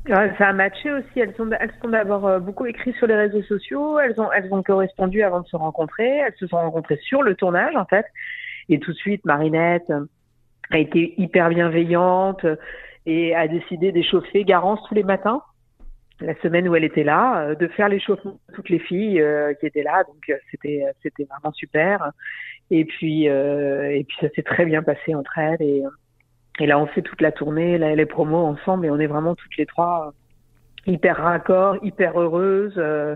Ça 0.08 0.50
a 0.50 0.54
matché 0.54 0.92
aussi. 0.92 1.20
Elles 1.20 1.34
sont, 1.36 1.50
elles 1.60 1.72
sont 1.82 1.90
d'abord 1.90 2.40
beaucoup 2.40 2.68
écrites 2.68 2.96
sur 2.98 3.08
les 3.08 3.16
réseaux 3.16 3.42
sociaux. 3.42 3.98
Elles 4.00 4.20
ont, 4.22 4.32
elles 4.32 4.54
ont 4.54 4.62
correspondu 4.62 5.24
avant 5.24 5.42
de 5.42 5.48
se 5.48 5.56
rencontrer. 5.56 6.06
Elles 6.06 6.36
se 6.40 6.46
sont 6.46 6.58
rencontrées 6.58 7.00
sur 7.02 7.24
le 7.24 7.34
tournage 7.34 7.76
en 7.76 7.86
fait. 7.86 8.06
Et 8.70 8.80
tout 8.80 8.92
de 8.92 8.98
suite, 8.98 9.26
Marinette 9.26 9.92
a 10.72 10.80
été 10.80 11.14
hyper 11.18 11.50
bienveillante 11.50 12.46
et 13.06 13.36
a 13.36 13.48
décidé 13.48 13.92
d'échauffer 13.92 14.44
Garance 14.44 14.80
tous 14.88 14.96
les 14.96 15.04
matins, 15.04 15.42
la 16.22 16.36
semaine 16.42 16.68
où 16.68 16.76
elle 16.76 16.84
était 16.84 17.04
là, 17.04 17.56
de 17.56 17.68
faire 17.68 17.90
l'échauffement 17.90 18.40
de 18.50 18.56
toutes 18.56 18.70
les 18.70 18.80
filles 18.80 19.22
euh, 19.22 19.54
qui 19.56 19.66
étaient 19.66 19.84
là. 19.84 20.04
Donc 20.04 20.32
c'était 20.52 20.84
c'était 21.04 21.26
vraiment 21.26 21.54
super. 21.54 22.12
Et 22.72 22.86
puis 22.86 23.30
euh, 23.30 23.92
et 23.92 24.04
puis 24.04 24.18
ça 24.22 24.30
s'est 24.36 24.44
très 24.44 24.66
bien 24.66 24.82
passé 24.82 25.14
entre 25.14 25.38
elles 25.38 25.62
et 25.62 26.66
là 26.66 26.80
on 26.80 26.88
fait 26.88 27.02
toute 27.02 27.22
la 27.22 27.32
tournée, 27.32 27.78
les 27.78 28.06
promos 28.06 28.46
ensemble 28.46 28.86
et 28.86 28.90
on 28.90 29.00
est 29.00 29.08
vraiment 29.08 29.36
toutes 29.36 29.58
les 29.58 29.66
trois 29.66 30.14
hyper 30.88 31.18
raccord, 31.18 31.78
hyper 31.84 32.20
heureuses 32.20 32.76
euh, 32.78 33.16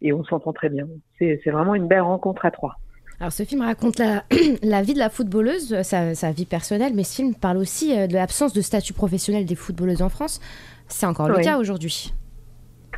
et 0.00 0.12
on 0.12 0.24
s'entend 0.24 0.52
très 0.52 0.68
bien. 0.68 0.86
C'est 1.18 1.40
c'est 1.42 1.50
vraiment 1.50 1.74
une 1.74 1.88
belle 1.88 2.02
rencontre 2.02 2.46
à 2.46 2.50
trois. 2.50 2.76
Alors 3.20 3.32
ce 3.32 3.42
film 3.42 3.62
raconte 3.62 3.98
la, 3.98 4.24
la 4.62 4.82
vie 4.82 4.94
de 4.94 4.98
la 4.98 5.10
footballeuse, 5.10 5.82
sa, 5.82 6.14
sa, 6.14 6.30
vie 6.30 6.46
personnelle, 6.46 6.92
mais 6.94 7.04
ce 7.04 7.16
film 7.16 7.34
parle 7.34 7.56
aussi 7.56 7.94
de 8.06 8.14
l'absence 8.14 8.52
de 8.52 8.60
statut 8.60 8.92
professionnel 8.92 9.44
des 9.44 9.56
footballeuses 9.56 10.02
en 10.02 10.08
France. 10.08 10.40
C'est 10.86 11.06
encore 11.06 11.28
le 11.28 11.42
cas 11.42 11.58
aujourd'hui. 11.58 12.12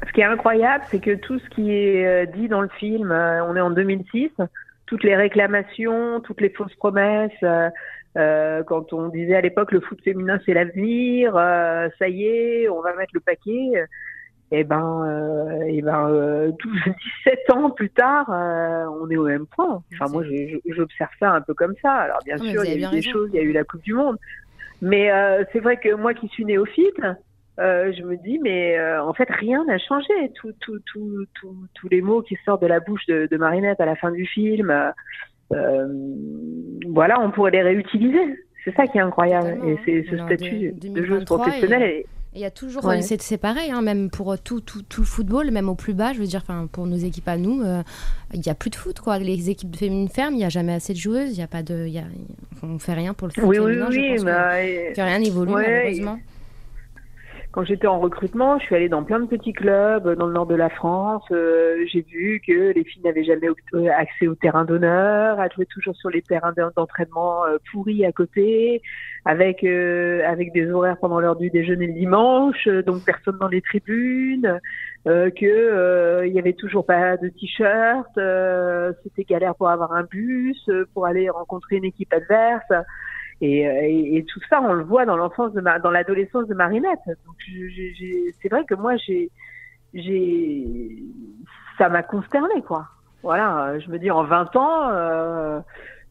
Ce 0.06 0.12
qui 0.12 0.20
est 0.20 0.24
incroyable, 0.24 0.85
c'est 0.90 1.00
que 1.00 1.14
tout 1.14 1.38
ce 1.38 1.48
qui 1.50 1.72
est 1.72 2.26
dit 2.35 2.48
dans 2.48 2.61
le 2.61 2.70
film, 2.78 3.11
on 3.11 3.56
est 3.56 3.61
en 3.61 3.70
2006, 3.70 4.30
toutes 4.87 5.04
les 5.04 5.16
réclamations, 5.16 6.20
toutes 6.20 6.40
les 6.40 6.50
fausses 6.50 6.74
promesses, 6.76 7.33
euh, 8.18 8.64
quand 8.64 8.92
on 8.92 9.09
disait 9.09 9.37
à 9.37 9.40
l'époque 9.40 9.70
le 9.70 9.80
foot 9.80 10.00
féminin 10.02 10.40
c'est 10.44 10.52
l'avenir, 10.52 11.37
euh, 11.37 11.88
ça 11.98 12.09
y 12.09 12.24
est, 12.24 12.68
on 12.68 12.80
va 12.80 12.94
mettre 12.96 13.12
le 13.14 13.20
paquet 13.20 13.70
et 14.53 14.65
ben, 14.65 15.05
euh, 15.07 15.63
et 15.69 15.81
ben, 15.81 16.09
euh, 16.09 16.51
17 17.25 17.51
ans 17.55 17.71
plus 17.71 17.91
tard, 17.91 18.29
euh, 18.31 18.87
on 19.01 19.09
est 19.09 19.17
au 19.17 19.27
même 19.27 19.47
point. 19.47 19.83
Enfin, 19.95 20.11
moi, 20.11 20.25
j'observe 20.67 21.11
ça 21.21 21.31
un 21.31 21.41
peu 21.41 21.55
comme 21.55 21.75
ça. 21.81 21.93
Alors, 21.93 22.19
bien 22.25 22.37
oh, 22.41 22.45
sûr, 22.45 22.65
il 22.65 22.71
y 22.71 22.73
a 22.73 22.77
eu 22.77 22.91
des 22.91 22.97
raison. 22.97 23.11
choses, 23.11 23.31
il 23.33 23.37
y 23.37 23.39
a 23.39 23.45
eu 23.45 23.53
la 23.53 23.63
Coupe 23.63 23.83
du 23.83 23.95
Monde, 23.95 24.17
mais 24.83 25.11
c'est 25.53 25.61
vrai 25.61 25.77
que 25.77 25.95
moi 25.95 26.15
qui 26.15 26.27
suis 26.29 26.45
néophyte, 26.45 27.01
je 27.59 28.03
me 28.03 28.17
dis, 28.17 28.41
mais 28.41 28.81
en 28.99 29.13
fait, 29.13 29.29
rien 29.31 29.65
n'a 29.67 29.79
changé. 29.79 30.13
Tous 30.35 30.53
tout, 30.61 30.81
tout, 30.93 31.25
tout, 31.41 31.57
tous 31.75 31.89
les 31.89 32.01
mots 32.01 32.23
qui 32.23 32.37
sortent 32.45 32.63
de 32.63 32.67
la 32.67 32.81
bouche 32.81 33.07
de, 33.07 33.29
de 33.31 33.37
Marinette 33.37 33.81
à 33.81 33.87
la 33.87 33.95
fin 33.95 34.11
du 34.11 34.27
film, 34.27 34.75
voilà, 36.89 37.21
on 37.21 37.31
pourrait 37.31 37.53
les 37.53 37.63
réutiliser. 37.63 38.37
C'est 38.65 38.75
ça 38.75 38.87
qui 38.87 38.99
est 38.99 39.03
incroyable. 39.03 39.59
Et 39.65 39.79
c'est 39.85 40.11
ce 40.11 40.17
statut 40.19 40.73
de, 40.73 41.01
de 41.01 41.05
joueuse 41.05 41.25
professionnelle. 41.25 41.83
Et 41.83 42.07
Il 42.35 42.40
y 42.40 42.45
a 42.45 42.51
toujours, 42.51 42.88
euh, 42.88 43.01
c'est 43.01 43.38
pareil, 43.38 43.73
hein, 43.73 43.83
même 43.83 44.09
pour 44.09 44.38
tout, 44.38 44.61
tout, 44.61 44.83
tout, 44.83 45.01
le 45.01 45.07
football, 45.07 45.51
même 45.51 45.69
au 45.69 45.75
plus 45.75 45.95
bas, 45.95 46.12
je 46.12 46.21
veux 46.21 46.27
dire, 46.27 46.45
pour 46.71 46.87
nos 46.87 46.97
équipes 46.97 47.27
à 47.27 47.37
nous, 47.37 47.62
euh, 47.62 47.83
il 48.33 48.40
n'y 48.40 48.49
a 48.49 48.55
plus 48.55 48.71
de 48.71 48.77
foot. 48.77 49.01
Quoi. 49.01 49.19
Les 49.19 49.51
équipes 49.51 49.75
féminines 49.75 50.09
ferment, 50.09 50.37
il 50.37 50.38
n'y 50.38 50.45
a 50.45 50.49
jamais 50.49 50.75
assez 50.75 50.93
de 50.93 50.99
joueuses, 50.99 51.33
il 51.33 51.40
y 51.40 51.43
a 51.43 51.49
pas 51.49 51.64
de, 51.64 51.88
y 51.88 51.99
a, 51.99 52.05
on 52.62 52.79
fait 52.79 52.95
rien 52.95 53.14
pour 53.14 53.27
le 53.27 53.33
foot 53.33 53.45
oui, 53.45 53.57
féminin. 53.57 53.87
Oui, 53.90 53.97
oui, 53.97 54.05
je 54.11 54.14
pense 54.14 54.25
bah, 54.25 54.62
que, 54.95 55.01
rien 55.01 55.19
n'évolue 55.19 55.53
malheureusement 55.53 56.19
quand 57.53 57.65
j'étais 57.65 57.89
en 57.89 57.99
recrutement, 57.99 58.61
je 58.61 58.65
suis 58.67 58.77
allée 58.77 58.89
dans 58.89 59.03
plein 59.03 59.19
de 59.19 59.27
petits 59.27 59.53
clubs 59.53 60.09
dans 60.15 60.27
le 60.27 60.33
nord 60.33 60.47
de 60.47 60.55
la 60.55 60.71
France. 60.71 61.25
Euh, 61.33 61.85
j'ai 61.93 62.03
vu 62.03 62.41
que 62.47 62.73
les 62.73 62.85
filles 62.85 63.03
n'avaient 63.03 63.25
jamais 63.25 63.49
euh, 63.75 63.89
accès 63.97 64.29
au 64.29 64.37
terrain 64.37 64.65
d'honneur, 64.65 65.41
elles 65.41 65.53
jouaient 65.53 65.67
toujours 65.67 65.97
sur 65.97 66.11
les 66.11 66.23
terrains 66.23 66.53
d'entraînement 66.77 67.45
euh, 67.45 67.57
pourris 67.73 68.05
à 68.05 68.13
côté, 68.13 68.83
avec 69.25 69.65
avec 69.65 70.53
des 70.53 70.71
horaires 70.71 70.97
pendant 70.99 71.19
l'heure 71.19 71.37
du 71.37 71.51
déjeuner 71.51 71.89
le 71.89 71.93
dimanche, 71.93 72.69
donc 72.87 73.05
personne 73.05 73.37
dans 73.39 73.49
les 73.49 73.61
tribunes, 73.61 74.59
que 75.05 76.25
il 76.27 76.33
y 76.33 76.39
avait 76.39 76.55
toujours 76.55 76.87
pas 76.87 77.17
de 77.17 77.29
t-shirt, 77.29 78.09
c'était 79.03 79.25
galère 79.25 79.55
pour 79.57 79.69
avoir 79.69 79.93
un 79.93 80.05
bus, 80.05 80.71
pour 80.95 81.05
aller 81.07 81.29
rencontrer 81.29 81.77
une 81.77 81.85
équipe 81.85 82.13
adverse. 82.15 82.73
Et, 83.40 83.66
euh, 83.66 83.81
et, 83.83 84.18
et, 84.18 84.24
tout 84.24 84.40
ça, 84.50 84.61
on 84.61 84.72
le 84.72 84.85
voit 84.85 85.07
dans 85.07 85.16
l'enfance 85.16 85.53
de 85.55 85.62
dans 85.83 85.90
l'adolescence 85.90 86.46
de 86.46 86.55
Marinette. 86.55 87.00
Donc, 87.07 87.37
c'est 88.42 88.48
vrai 88.48 88.64
que 88.64 88.74
moi, 88.74 88.96
j'ai, 88.96 89.31
j'ai, 89.94 91.03
ça 91.79 91.88
m'a 91.88 92.03
consterné, 92.03 92.62
quoi. 92.62 92.87
Voilà, 93.22 93.79
je 93.79 93.88
me 93.90 93.98
dis 93.98 94.11
en 94.11 94.24
20 94.24 94.57
ans, 94.57 94.88
euh, 94.90 95.61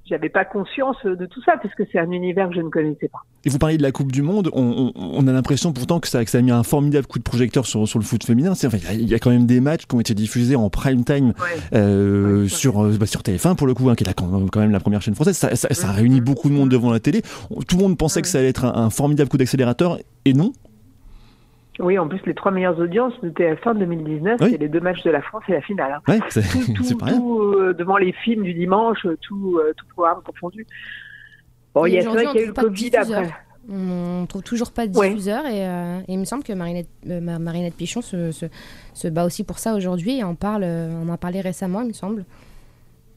j'avais 0.10 0.30
pas 0.30 0.46
conscience 0.46 0.98
de 1.06 1.26
tout 1.26 1.42
ça 1.44 1.54
parce 1.62 1.74
que 1.76 1.84
c'est 1.92 2.00
un 2.00 2.12
univers 2.12 2.50
que 2.50 2.56
je 2.56 2.62
ne 2.62 2.70
connaissais 2.70 3.08
pas. 3.08 3.20
Et 3.46 3.50
vous 3.50 3.60
parliez 3.60 3.78
de 3.78 3.84
la 3.84 3.92
Coupe 3.92 4.12
du 4.12 4.22
Monde, 4.22 4.50
on, 4.54 4.92
on, 4.96 5.28
a 5.28 5.32
l'impression 5.32 5.72
pourtant 5.72 6.00
que 6.00 6.08
ça, 6.08 6.26
que 6.26 6.32
ça, 6.32 6.40
a 6.40 6.42
mis 6.42 6.52
un 6.52 6.64
formidable 6.64 7.08
coup 7.08 7.20
de 7.20 7.24
projecteur 7.24 7.66
sur, 7.66 7.88
sur 7.88 8.00
le 8.00 8.06
foot 8.06 8.24
féminin. 8.24 8.52
Enfin, 8.52 8.78
il 8.92 9.08
y, 9.08 9.14
a 9.14 9.20
quand 9.20 9.30
même 9.30 9.46
des 9.46 9.62
matchs 9.62 9.86
qui 9.86 9.96
ont 9.96 10.00
été 10.00 10.14
diffusés 10.14 10.56
en 10.56 10.70
prime 10.70 11.06
time 11.06 11.34
euh, 11.74 12.48
sur, 12.48 12.84
euh, 12.84 12.98
bah, 13.00 13.06
sur 13.06 13.22
TF1 13.22 13.56
pour 13.56 13.68
le 13.68 13.74
coup, 13.74 13.90
hein, 13.90 13.96
qui 13.96 14.04
est 14.04 14.14
quand 14.14 14.60
même 14.60 14.72
la 14.72 14.80
première 14.80 15.02
chaîne 15.02 15.16
française. 15.16 15.38
Ça, 15.38 15.56
ça, 15.56 15.74
ça 15.74 15.92
réunit 15.92 16.22
beaucoup 16.22 16.50
de 16.50 16.54
monde 16.54 16.70
devant 16.70 16.92
la 16.92 17.00
télé. 17.00 17.22
Tout 17.68 17.78
le 17.78 17.84
monde 17.84 17.98
pensait 17.98 18.22
que 18.22 18.28
ça 18.28 18.40
allait 18.40 18.50
être 18.50 18.66
un, 18.66 18.76
un 18.76 18.90
formidable 18.90 19.30
coup 19.30 19.38
d'accélérateur 19.38 20.00
et 20.26 20.34
non. 20.34 20.52
Oui, 21.80 21.98
en 21.98 22.08
plus, 22.08 22.20
les 22.26 22.34
trois 22.34 22.52
meilleures 22.52 22.78
audiences 22.80 23.14
de 23.22 23.30
TF1 23.30 23.78
2019, 23.78 24.40
c'est 24.40 24.58
les 24.58 24.68
deux 24.68 24.82
matchs 24.82 25.04
de 25.04 25.12
la 25.12 25.22
France 25.22 25.44
et 25.48 25.54
la 25.54 25.62
finale. 25.62 25.94
Hein. 25.94 26.12
Ouais, 26.12 26.20
c'est 26.30 26.98
pas 26.98 27.12
tout, 27.12 27.40
euh, 27.40 27.74
devant 27.74 27.98
les 27.98 28.12
films 28.12 28.44
du 28.44 28.54
dimanche, 28.54 29.08
tout, 29.22 29.58
euh, 29.58 29.74
tout 29.78 29.86
programme 29.94 30.22
confondu. 30.24 30.68
Bon, 31.74 31.86
il 31.86 31.94
y 31.94 32.00
a 32.00 32.10
vrai 32.10 32.26
qu'il 32.26 32.36
y 32.36 32.40
a 32.40 32.44
eu 32.44 32.48
le 32.48 32.54
Covid 32.54 32.96
après. 32.98 33.30
On 33.72 34.26
trouve 34.28 34.42
toujours 34.42 34.72
pas 34.72 34.88
de 34.88 34.92
diffuseur 34.92 35.46
et, 35.46 35.68
euh, 35.68 36.00
et, 36.08 36.14
il 36.14 36.20
me 36.20 36.26
semble 36.26 36.44
que 36.44 36.54
Marinette, 36.54 36.90
Marinette 37.06 37.76
Pichon 37.76 38.02
se, 38.02 38.32
se, 38.32 38.48
se, 38.94 39.08
bat 39.08 39.26
aussi 39.26 39.44
pour 39.44 39.60
ça 39.60 39.76
aujourd'hui 39.76 40.18
et 40.18 40.24
on, 40.24 40.34
parle, 40.34 40.64
on 40.64 41.08
en 41.08 41.14
a 41.14 41.18
parlé 41.18 41.40
récemment, 41.40 41.82
il 41.82 41.90
me 41.90 41.94
semble. 41.94 42.26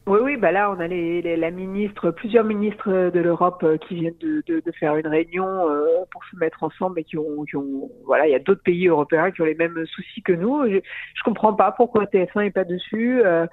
Oui, 0.05 0.19
oui, 0.21 0.35
bah 0.35 0.51
là, 0.51 0.69
on 0.69 0.81
a 0.81 0.87
les, 0.87 1.37
la 1.37 1.49
ministre, 1.49 2.11
plusieurs 2.11 2.43
ministres 2.43 3.09
de 3.09 3.19
l'Europe 3.21 3.63
euh, 3.63 3.77
qui 3.77 3.95
viennent 3.95 4.17
de, 4.19 4.43
de, 4.45 4.59
de, 4.59 4.71
faire 4.73 4.97
une 4.97 5.07
réunion 5.07 5.47
euh, 5.47 5.85
pour 6.11 6.21
se 6.25 6.35
mettre 6.35 6.61
ensemble 6.61 6.99
et 6.99 7.05
qui 7.05 7.17
ont, 7.17 7.45
qui 7.45 7.55
ont 7.55 7.89
voilà, 8.05 8.27
il 8.27 8.31
y 8.31 8.35
a 8.35 8.39
d'autres 8.39 8.63
pays 8.63 8.89
européens 8.89 9.31
qui 9.31 9.41
ont 9.41 9.45
les 9.45 9.55
mêmes 9.55 9.85
soucis 9.85 10.21
que 10.21 10.33
nous. 10.33 10.67
Je, 10.67 10.79
comprends 11.23 11.53
pas 11.53 11.71
pourquoi 11.71 12.03
TF1 12.03 12.47
est 12.47 12.51
pas 12.51 12.65
dessus. 12.65 13.21
Euh, 13.23 13.47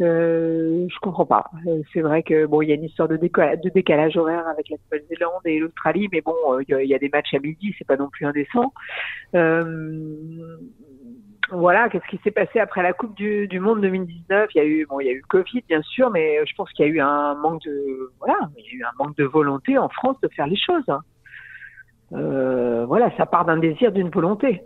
euh, 0.00 0.86
je 0.88 0.98
comprends 1.00 1.26
pas. 1.26 1.50
Euh, 1.66 1.82
c'est 1.92 2.02
vrai 2.02 2.22
que 2.22 2.46
bon, 2.46 2.62
il 2.62 2.68
y 2.68 2.72
a 2.72 2.76
une 2.76 2.84
histoire 2.84 3.08
de, 3.08 3.16
décalage, 3.16 3.60
de 3.60 3.70
décalage 3.70 4.16
horaire 4.16 4.46
avec 4.46 4.68
la 4.68 4.76
Nouvelle-Zélande 4.84 5.42
et 5.44 5.58
l'Australie, 5.58 6.08
mais 6.12 6.20
bon, 6.20 6.36
il 6.68 6.84
y, 6.84 6.86
y, 6.86 6.94
a 6.94 6.98
des 7.00 7.08
matchs 7.08 7.34
à 7.34 7.40
midi, 7.40 7.74
c'est 7.76 7.86
pas 7.86 7.96
non 7.96 8.08
plus 8.10 8.26
indécent. 8.26 8.72
Euh, 11.52 11.56
voilà, 11.56 11.88
qu'est-ce 11.88 12.06
qui 12.08 12.20
s'est 12.22 12.30
passé 12.30 12.60
après 12.60 12.82
la 12.82 12.92
Coupe 12.92 13.14
du, 13.16 13.60
Monde 13.60 13.80
2019 13.80 14.50
Il 14.54 14.58
y 14.58 14.60
a 14.60 14.64
eu, 14.64 14.86
bon, 14.86 15.00
il 15.00 15.06
y 15.06 15.10
a 15.10 15.12
eu 15.12 15.18
le 15.18 15.28
Covid, 15.28 15.62
bien 15.68 15.82
sûr, 15.82 16.10
mais 16.10 16.38
je 16.46 16.54
pense 16.54 16.70
qu'il 16.72 16.86
y 16.86 16.88
a 16.88 16.92
eu 16.92 17.00
un 17.00 17.34
manque 17.34 17.62
de, 17.64 18.12
voilà, 18.18 18.38
il 18.56 18.64
y 18.64 18.68
a 18.68 18.72
eu 18.72 18.84
un 18.84 19.04
manque 19.04 19.16
de 19.16 19.24
volonté 19.24 19.78
en 19.78 19.88
France 19.88 20.16
de 20.22 20.28
faire 20.28 20.46
les 20.46 20.56
choses. 20.56 20.84
Euh, 22.12 22.84
voilà, 22.86 23.10
ça 23.16 23.26
part 23.26 23.44
d'un 23.44 23.58
désir, 23.58 23.92
d'une 23.92 24.10
volonté. 24.10 24.62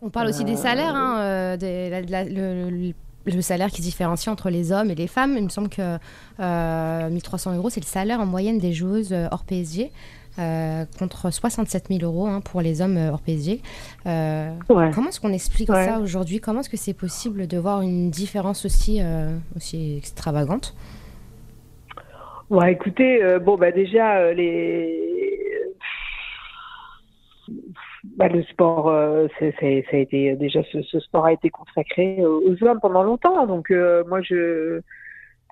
On 0.00 0.10
parle 0.10 0.28
aussi 0.28 0.44
des 0.44 0.56
salaires, 0.56 0.96
hein, 0.96 1.20
euh, 1.20 1.56
le, 1.60 2.92
le, 3.24 3.40
salaire 3.40 3.68
qui 3.68 3.82
se 3.82 3.82
différencie 3.82 4.32
entre 4.32 4.50
les 4.50 4.72
hommes 4.72 4.90
et 4.90 4.94
les 4.94 5.06
femmes. 5.06 5.34
Il 5.36 5.44
me 5.44 5.48
semble 5.48 5.68
que 5.68 5.98
euh, 6.40 7.10
1300 7.10 7.56
euros, 7.56 7.70
c'est 7.70 7.80
le 7.80 7.86
salaire 7.86 8.20
en 8.20 8.26
moyenne 8.26 8.58
des 8.58 8.72
joueuses 8.72 9.14
hors 9.30 9.44
PSG. 9.44 9.92
Euh, 10.38 10.84
contre 10.98 11.30
67 11.30 11.88
000 11.88 12.10
euros 12.10 12.26
hein, 12.26 12.40
pour 12.40 12.62
les 12.62 12.80
hommes 12.80 12.96
euh, 12.96 13.10
hors 13.10 13.20
PSG. 13.20 13.60
Euh, 14.06 14.50
comment 14.66 15.08
est-ce 15.08 15.20
qu'on 15.20 15.32
explique 15.32 15.68
ça 15.68 15.98
aujourd'hui? 16.00 16.40
Comment 16.40 16.60
est-ce 16.60 16.70
que 16.70 16.78
c'est 16.78 16.94
possible 16.94 17.46
de 17.46 17.58
voir 17.58 17.82
une 17.82 18.10
différence 18.10 18.64
aussi, 18.64 19.00
aussi 19.56 19.98
extravagante? 19.98 20.74
Ouais, 22.48 22.72
écoutez, 22.72 23.38
bon, 23.44 23.56
bah 23.56 23.72
déjà, 23.72 24.32
les. 24.32 24.98
Bah, 28.16 28.28
le 28.28 28.42
sport, 28.44 28.86
ça 29.38 29.46
a 29.62 29.96
été 29.96 30.34
déjà 30.36 30.62
ce, 30.72 30.82
ce, 30.82 30.98
sport 31.00 31.26
a 31.26 31.32
été 31.32 31.50
consacré 31.50 32.24
aux 32.24 32.64
hommes 32.64 32.80
pendant 32.80 33.02
longtemps. 33.02 33.46
Donc 33.46 33.70
moi, 34.06 34.22
je 34.22 34.80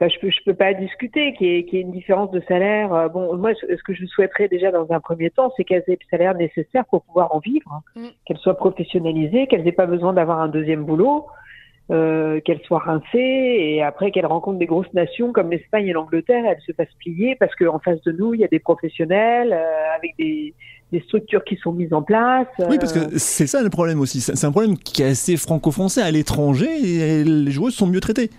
je 0.09 0.19
peux 0.21 0.31
je 0.31 0.39
peux 0.45 0.55
pas 0.55 0.73
discuter 0.73 1.35
qu'il 1.35 1.47
y, 1.49 1.57
ait, 1.57 1.81
une 1.81 1.93
différence 1.93 2.31
de 2.31 2.41
salaire. 2.49 2.93
Euh, 2.93 3.09
bon, 3.09 3.37
moi, 3.37 3.53
ce 3.55 3.83
que 3.83 3.95
je 3.95 4.07
souhaiterais 4.07 4.49
déjà 4.49 4.71
dans 4.71 4.91
un 4.93 5.01
premier 5.01 5.31
temps, 5.31 5.53
c'est 5.57 5.65
qu'elles 5.65 5.85
aient 5.89 5.99
le 6.01 6.07
salaire 6.11 6.35
nécessaire 6.35 6.85
pour 6.87 7.03
pouvoir 7.03 7.35
en 7.35 7.39
vivre, 7.39 7.71
hein. 7.73 8.01
mm. 8.01 8.07
qu'elles 8.25 8.39
soient 8.39 8.57
professionnalisées, 8.57 9.47
qu'elles 9.47 9.65
n'aient 9.65 9.73
pas 9.73 9.87
besoin 9.87 10.13
d'avoir 10.13 10.41
un 10.41 10.49
deuxième 10.49 10.85
boulot, 10.85 11.27
euh, 11.91 12.41
qu'elles 12.41 12.63
soient 12.63 12.79
rincées 12.79 13.19
et 13.19 13.83
après 13.83 14.11
qu'elles 14.11 14.27
rencontrent 14.27 14.59
des 14.59 14.67
grosses 14.67 14.93
nations 14.95 15.33
comme 15.33 15.51
l'Espagne 15.51 15.87
et 15.87 15.93
l'Angleterre, 15.93 16.45
elles 16.47 16.63
se 16.67 16.73
fassent 16.73 16.95
plier 16.99 17.37
parce 17.39 17.55
qu'en 17.57 17.79
face 17.79 18.01
de 18.03 18.13
nous, 18.13 18.35
il 18.35 18.41
y 18.41 18.45
a 18.45 18.49
des 18.49 18.61
professionnels 18.61 19.53
euh, 19.53 19.97
avec 19.97 20.15
des 20.19 20.55
des 20.93 21.01
structures 21.01 21.45
qui 21.45 21.57
sont 21.57 21.73
mises 21.73 21.93
en 21.93 22.03
place. 22.03 22.49
Oui, 22.59 22.79
parce 22.79 22.93
que 22.93 23.19
c'est 23.19 23.47
ça 23.47 23.63
le 23.63 23.71
problème 23.71 24.01
aussi. 24.01 24.21
C'est 24.21 24.45
un 24.45 24.51
problème 24.51 24.77
qui 24.77 25.03
est 25.03 25.11
assez 25.11 25.37
franco-français 25.37 26.03
à 26.03 26.11
l'étranger 26.11 26.67
et 26.67 27.25
les 27.25 27.51
joueuses 27.51 27.75
sont 27.75 27.87
mieux 27.87 28.01
traitées. 28.01 28.31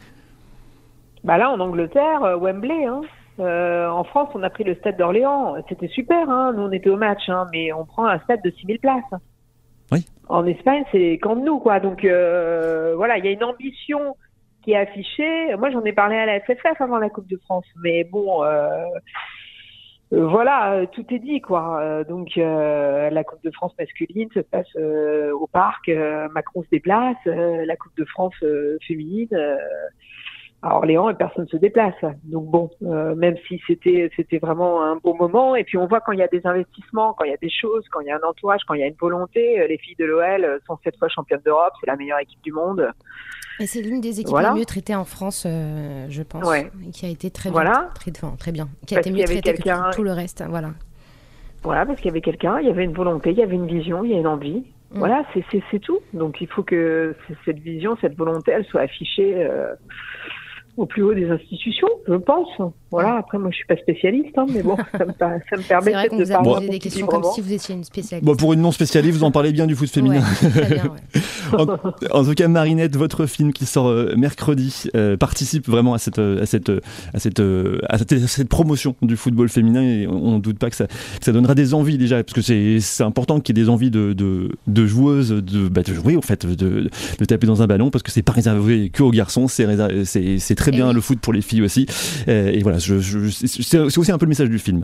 Bah 1.24 1.38
là, 1.38 1.52
en 1.52 1.60
Angleterre, 1.60 2.24
euh, 2.24 2.38
Wembley. 2.38 2.86
Hein. 2.86 3.02
Euh, 3.40 3.90
en 3.90 4.04
France, 4.04 4.30
on 4.34 4.44
a 4.44 4.50
pris 4.50 4.64
le 4.64 4.76
stade 4.76 4.98
d'Orléans. 4.98 5.56
C'était 5.70 5.88
super. 5.88 6.30
Hein. 6.30 6.54
Nous, 6.54 6.64
on 6.64 6.72
était 6.72 6.90
au 6.90 6.98
match, 6.98 7.30
hein, 7.30 7.48
mais 7.52 7.72
on 7.74 7.86
prend 7.86 8.06
un 8.06 8.20
stade 8.20 8.42
de 8.44 8.52
6000 8.52 8.80
places. 8.80 9.22
Oui. 9.92 10.06
En 10.30 10.46
Espagne, 10.46 10.84
c'est 10.92 11.14
quand 11.14 11.36
nous, 11.36 11.60
quoi. 11.60 11.80
Donc 11.80 12.06
euh, 12.06 12.94
voilà, 12.96 13.18
il 13.18 13.26
y 13.26 13.28
a 13.28 13.32
une 13.32 13.44
ambition 13.44 14.16
qui 14.64 14.72
est 14.72 14.78
affichée. 14.78 15.56
Moi, 15.58 15.70
j'en 15.72 15.84
ai 15.84 15.94
parlé 15.94 16.16
à 16.16 16.26
la 16.26 16.40
FFF 16.40 16.80
avant 16.80 16.98
la 16.98 17.10
Coupe 17.10 17.28
de 17.28 17.38
France, 17.38 17.66
mais 17.84 18.04
bon. 18.04 18.44
Euh, 18.44 18.86
euh 20.14 20.28
voilà, 20.28 20.86
tout 20.92 21.06
est 21.14 21.20
dit 21.20 21.40
quoi. 21.40 22.04
donc 22.04 22.36
la 22.36 23.24
Coupe 23.24 23.42
de 23.46 23.52
France 23.52 23.72
masculine 23.80 24.28
se 24.34 24.42
passe 24.42 24.76
au 24.76 25.48
parc, 25.48 25.90
Macron 26.34 26.64
se 26.64 26.70
déplace, 26.70 27.16
la 27.26 27.76
Coupe 27.78 27.96
de 27.96 28.04
France 28.04 28.36
féminine 28.86 29.30
à 30.64 30.76
Orléans 30.76 31.10
et 31.10 31.16
personne 31.16 31.46
ne 31.46 31.50
se 31.50 31.58
déplace. 31.58 31.96
Donc 32.24 32.46
bon, 32.46 32.70
euh, 32.84 33.16
même 33.16 33.36
si 33.48 33.60
c'était 33.66 34.12
c'était 34.16 34.38
vraiment 34.38 34.84
un 34.84 34.98
bon 34.98 35.16
moment. 35.16 35.56
Et 35.56 35.64
puis 35.64 35.78
on 35.78 35.88
voit 35.88 36.02
quand 36.02 36.12
il 36.12 36.20
y 36.20 36.24
a 36.24 36.28
des 36.28 36.46
investissements, 36.46 37.14
quand 37.14 37.26
il 37.26 37.32
y 37.32 37.34
a 37.34 37.38
des 37.38 37.50
choses, 37.50 37.84
quand 37.92 38.02
il 38.02 38.08
y 38.08 38.12
a 38.12 38.18
un 38.18 38.28
entourage, 38.28 38.62
quand 38.68 38.76
il 38.76 38.82
y 38.82 38.84
a 38.84 38.88
une 38.88 38.96
volonté. 39.00 39.60
Euh, 39.60 39.68
les 39.68 39.78
filles 39.78 39.96
de 39.98 40.06
l'OL 40.06 40.24
euh, 40.44 40.60
sont 40.68 40.78
cette 40.84 40.98
fois 40.98 41.08
championnes 41.08 41.42
d'Europe, 41.44 41.74
c'est 41.80 41.88
la 41.88 41.96
meilleure 41.96 42.20
équipe 42.20 42.42
du 42.44 42.52
monde. 42.52 42.92
Et 43.60 43.66
c'est 43.66 43.82
l'une 43.82 44.02
des 44.02 44.20
équipes 44.22 44.38
les 44.38 44.60
mieux 44.60 44.66
traitées 44.66 44.96
en 44.96 45.06
France, 45.06 45.46
je 45.46 46.24
pense, 46.24 46.48
ouais. 46.48 46.72
et 46.88 46.92
qui 46.92 47.06
a 47.06 47.10
été 47.10 47.30
très 47.30 47.52
bien, 47.52 47.90
très, 47.94 48.12
très 48.12 48.52
bien, 48.52 48.68
qui 48.88 48.96
a 48.96 49.00
été 49.00 49.12
mieux 49.12 49.24
traitée 49.24 49.54
que 49.54 49.96
tout, 49.96 50.04
le 50.04 50.14
reste. 50.14 50.44
Voilà. 50.48 50.70
Voilà, 51.62 51.86
parce 51.86 51.98
qu'il 51.98 52.08
y 52.08 52.10
avait 52.10 52.22
quelqu'un, 52.22 52.60
il 52.60 52.66
y 52.66 52.72
avait 52.72 52.86
une 52.86 52.94
volonté, 52.94 53.30
il 53.32 53.38
y 53.38 53.44
avait 53.44 53.56
une 53.56 53.68
vision, 53.68 54.04
il 54.04 54.12
y 54.12 54.16
a 54.16 54.18
une 54.18 54.26
envie. 54.26 54.64
Mm. 54.92 54.98
Voilà, 54.98 55.26
c'est 55.52 55.80
tout. 55.80 56.00
Donc 56.14 56.42
il 56.42 56.48
faut 56.48 56.64
que 56.64 57.16
cette 57.46 57.60
vision, 57.60 57.96
cette 58.02 58.18
volonté, 58.18 58.52
elle 58.52 58.66
soit 58.66 58.82
affichée 58.82 59.48
au 60.82 60.86
plus 60.86 61.04
haut 61.04 61.14
des 61.14 61.30
institutions, 61.30 61.88
je 62.08 62.16
pense. 62.16 62.50
Voilà, 62.92 63.16
après, 63.16 63.38
moi, 63.38 63.52
je 63.52 63.56
suis 63.56 63.66
pas 63.66 63.78
spécialiste, 63.78 64.38
hein, 64.38 64.46
mais 64.54 64.62
bon, 64.64 64.76
ça 64.92 65.06
me, 65.06 65.14
ça 65.18 65.58
me 65.58 65.66
permet 65.66 65.92
vrai 65.94 66.10
de 66.10 66.24
vous 66.26 66.44
parler 66.44 66.68
des 66.68 66.80
questions 66.80 67.08
comme 67.08 67.24
si 67.24 67.40
vous 67.40 67.54
étiez 67.54 67.74
une 67.74 67.86
spécialiste. 67.86 68.26
Bon, 68.26 68.36
pour 68.36 68.52
une 68.52 68.60
non-spécialiste, 68.60 69.18
vous 69.18 69.24
en 69.24 69.32
parlez 69.32 69.54
bien 69.54 69.66
du 69.66 69.76
foot 69.76 69.90
féminin. 69.90 70.22
en, 72.12 72.26
tout 72.26 72.34
cas, 72.34 72.50
Marinette, 72.50 72.98
votre 72.98 73.28
film 73.28 73.54
qui 73.54 73.66
sort 73.66 73.88
euh, 73.88 74.14
mercredi 74.18 74.90
euh, 74.96 75.16
participe 75.16 75.70
vraiment 75.70 75.94
à 75.94 76.00
cette, 76.00 76.20
euh, 76.20 76.42
à 76.42 76.46
cette, 76.46 76.70
à 77.14 77.20
cette, 77.20 77.40
à 77.40 77.98
cette, 77.98 78.50
promotion 78.50 78.96
du 79.02 79.16
football 79.16 79.48
féminin 79.48 79.84
et 79.84 80.08
on 80.08 80.36
ne 80.36 80.40
doute 80.40 80.60
pas 80.60 80.70
que 80.70 80.76
ça, 80.76 80.88
ça 81.22 81.32
donnera 81.32 81.56
des 81.56 81.74
envies 81.74 81.98
déjà, 81.98 82.22
parce 82.22 82.34
que 82.34 82.42
c'est 82.42 83.04
important 83.04 83.40
qu'il 83.40 83.58
y 83.58 83.62
ait 83.62 83.64
des 83.64 83.70
envies 83.70 83.92
de, 83.92 84.12
de, 84.12 84.50
de 84.68 84.86
joueuses 84.86 85.30
de, 85.30 85.70
bah, 85.70 85.84
de 85.84 85.94
jouer, 85.94 86.18
en 86.18 86.22
fait, 86.22 86.46
de, 86.46 86.90
de 87.20 87.26
taper 87.26 87.48
dans 87.48 87.62
un 87.62 87.68
ballon, 87.68 87.90
parce 87.90 88.04
que 88.04 88.12
c'est 88.12 88.22
pas 88.22 88.34
réservé 88.34 88.90
que 88.90 89.02
aux 89.02 89.12
garçons, 89.12 89.48
c'est 89.48 90.56
très 90.56 90.72
bien 90.72 90.92
le 90.92 91.00
foot 91.00 91.20
pour 91.22 91.32
les 91.32 91.42
filles 91.42 91.62
aussi. 91.62 91.86
et 92.28 92.60
voilà, 92.62 92.81
c'est 92.82 93.98
aussi 93.98 94.12
un 94.12 94.18
peu 94.18 94.26
le 94.26 94.30
message 94.30 94.50
du 94.50 94.60
film. 94.60 94.84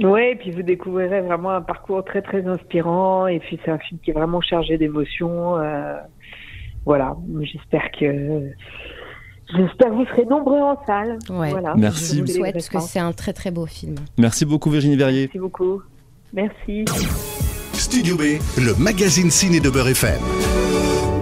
Ouais, 0.00 0.32
et 0.32 0.36
puis 0.36 0.50
vous 0.50 0.62
découvrirez 0.62 1.22
vraiment 1.22 1.50
un 1.50 1.62
parcours 1.62 2.04
très 2.04 2.20
très 2.20 2.46
inspirant. 2.46 3.26
Et 3.26 3.40
puis 3.40 3.58
c'est 3.64 3.70
un 3.70 3.78
film 3.78 3.98
qui 4.02 4.10
est 4.10 4.14
vraiment 4.14 4.40
chargé 4.40 4.76
d'émotions. 4.76 5.58
Euh, 5.58 5.96
voilà, 6.84 7.16
j'espère 7.40 7.90
que 7.98 8.50
j'espère 9.56 9.88
que 9.88 9.94
vous 9.94 10.06
serez 10.06 10.24
nombreux 10.26 10.60
en 10.60 10.78
salle. 10.86 11.18
Ouais. 11.30 11.50
Voilà, 11.50 11.74
Merci. 11.76 12.16
Je 12.16 12.20
vous 12.20 12.26
Je 12.26 12.32
le 12.32 12.32
vous 12.32 12.38
souhaite 12.40 12.52
parce 12.52 12.68
que 12.68 12.80
c'est 12.80 12.98
un 12.98 13.12
très 13.12 13.32
très 13.32 13.50
beau 13.50 13.66
film. 13.66 13.94
Merci 14.18 14.44
beaucoup 14.44 14.70
Virginie 14.70 14.96
Verrier. 14.96 15.22
Merci 15.22 15.38
beaucoup. 15.38 15.82
Merci. 16.32 16.84
Studio 17.72 18.16
B, 18.16 18.40
le 18.58 18.74
magazine 18.82 19.30
ciné 19.30 19.60
de 19.60 19.70
Beurre 19.70 19.88
FM. 19.88 21.15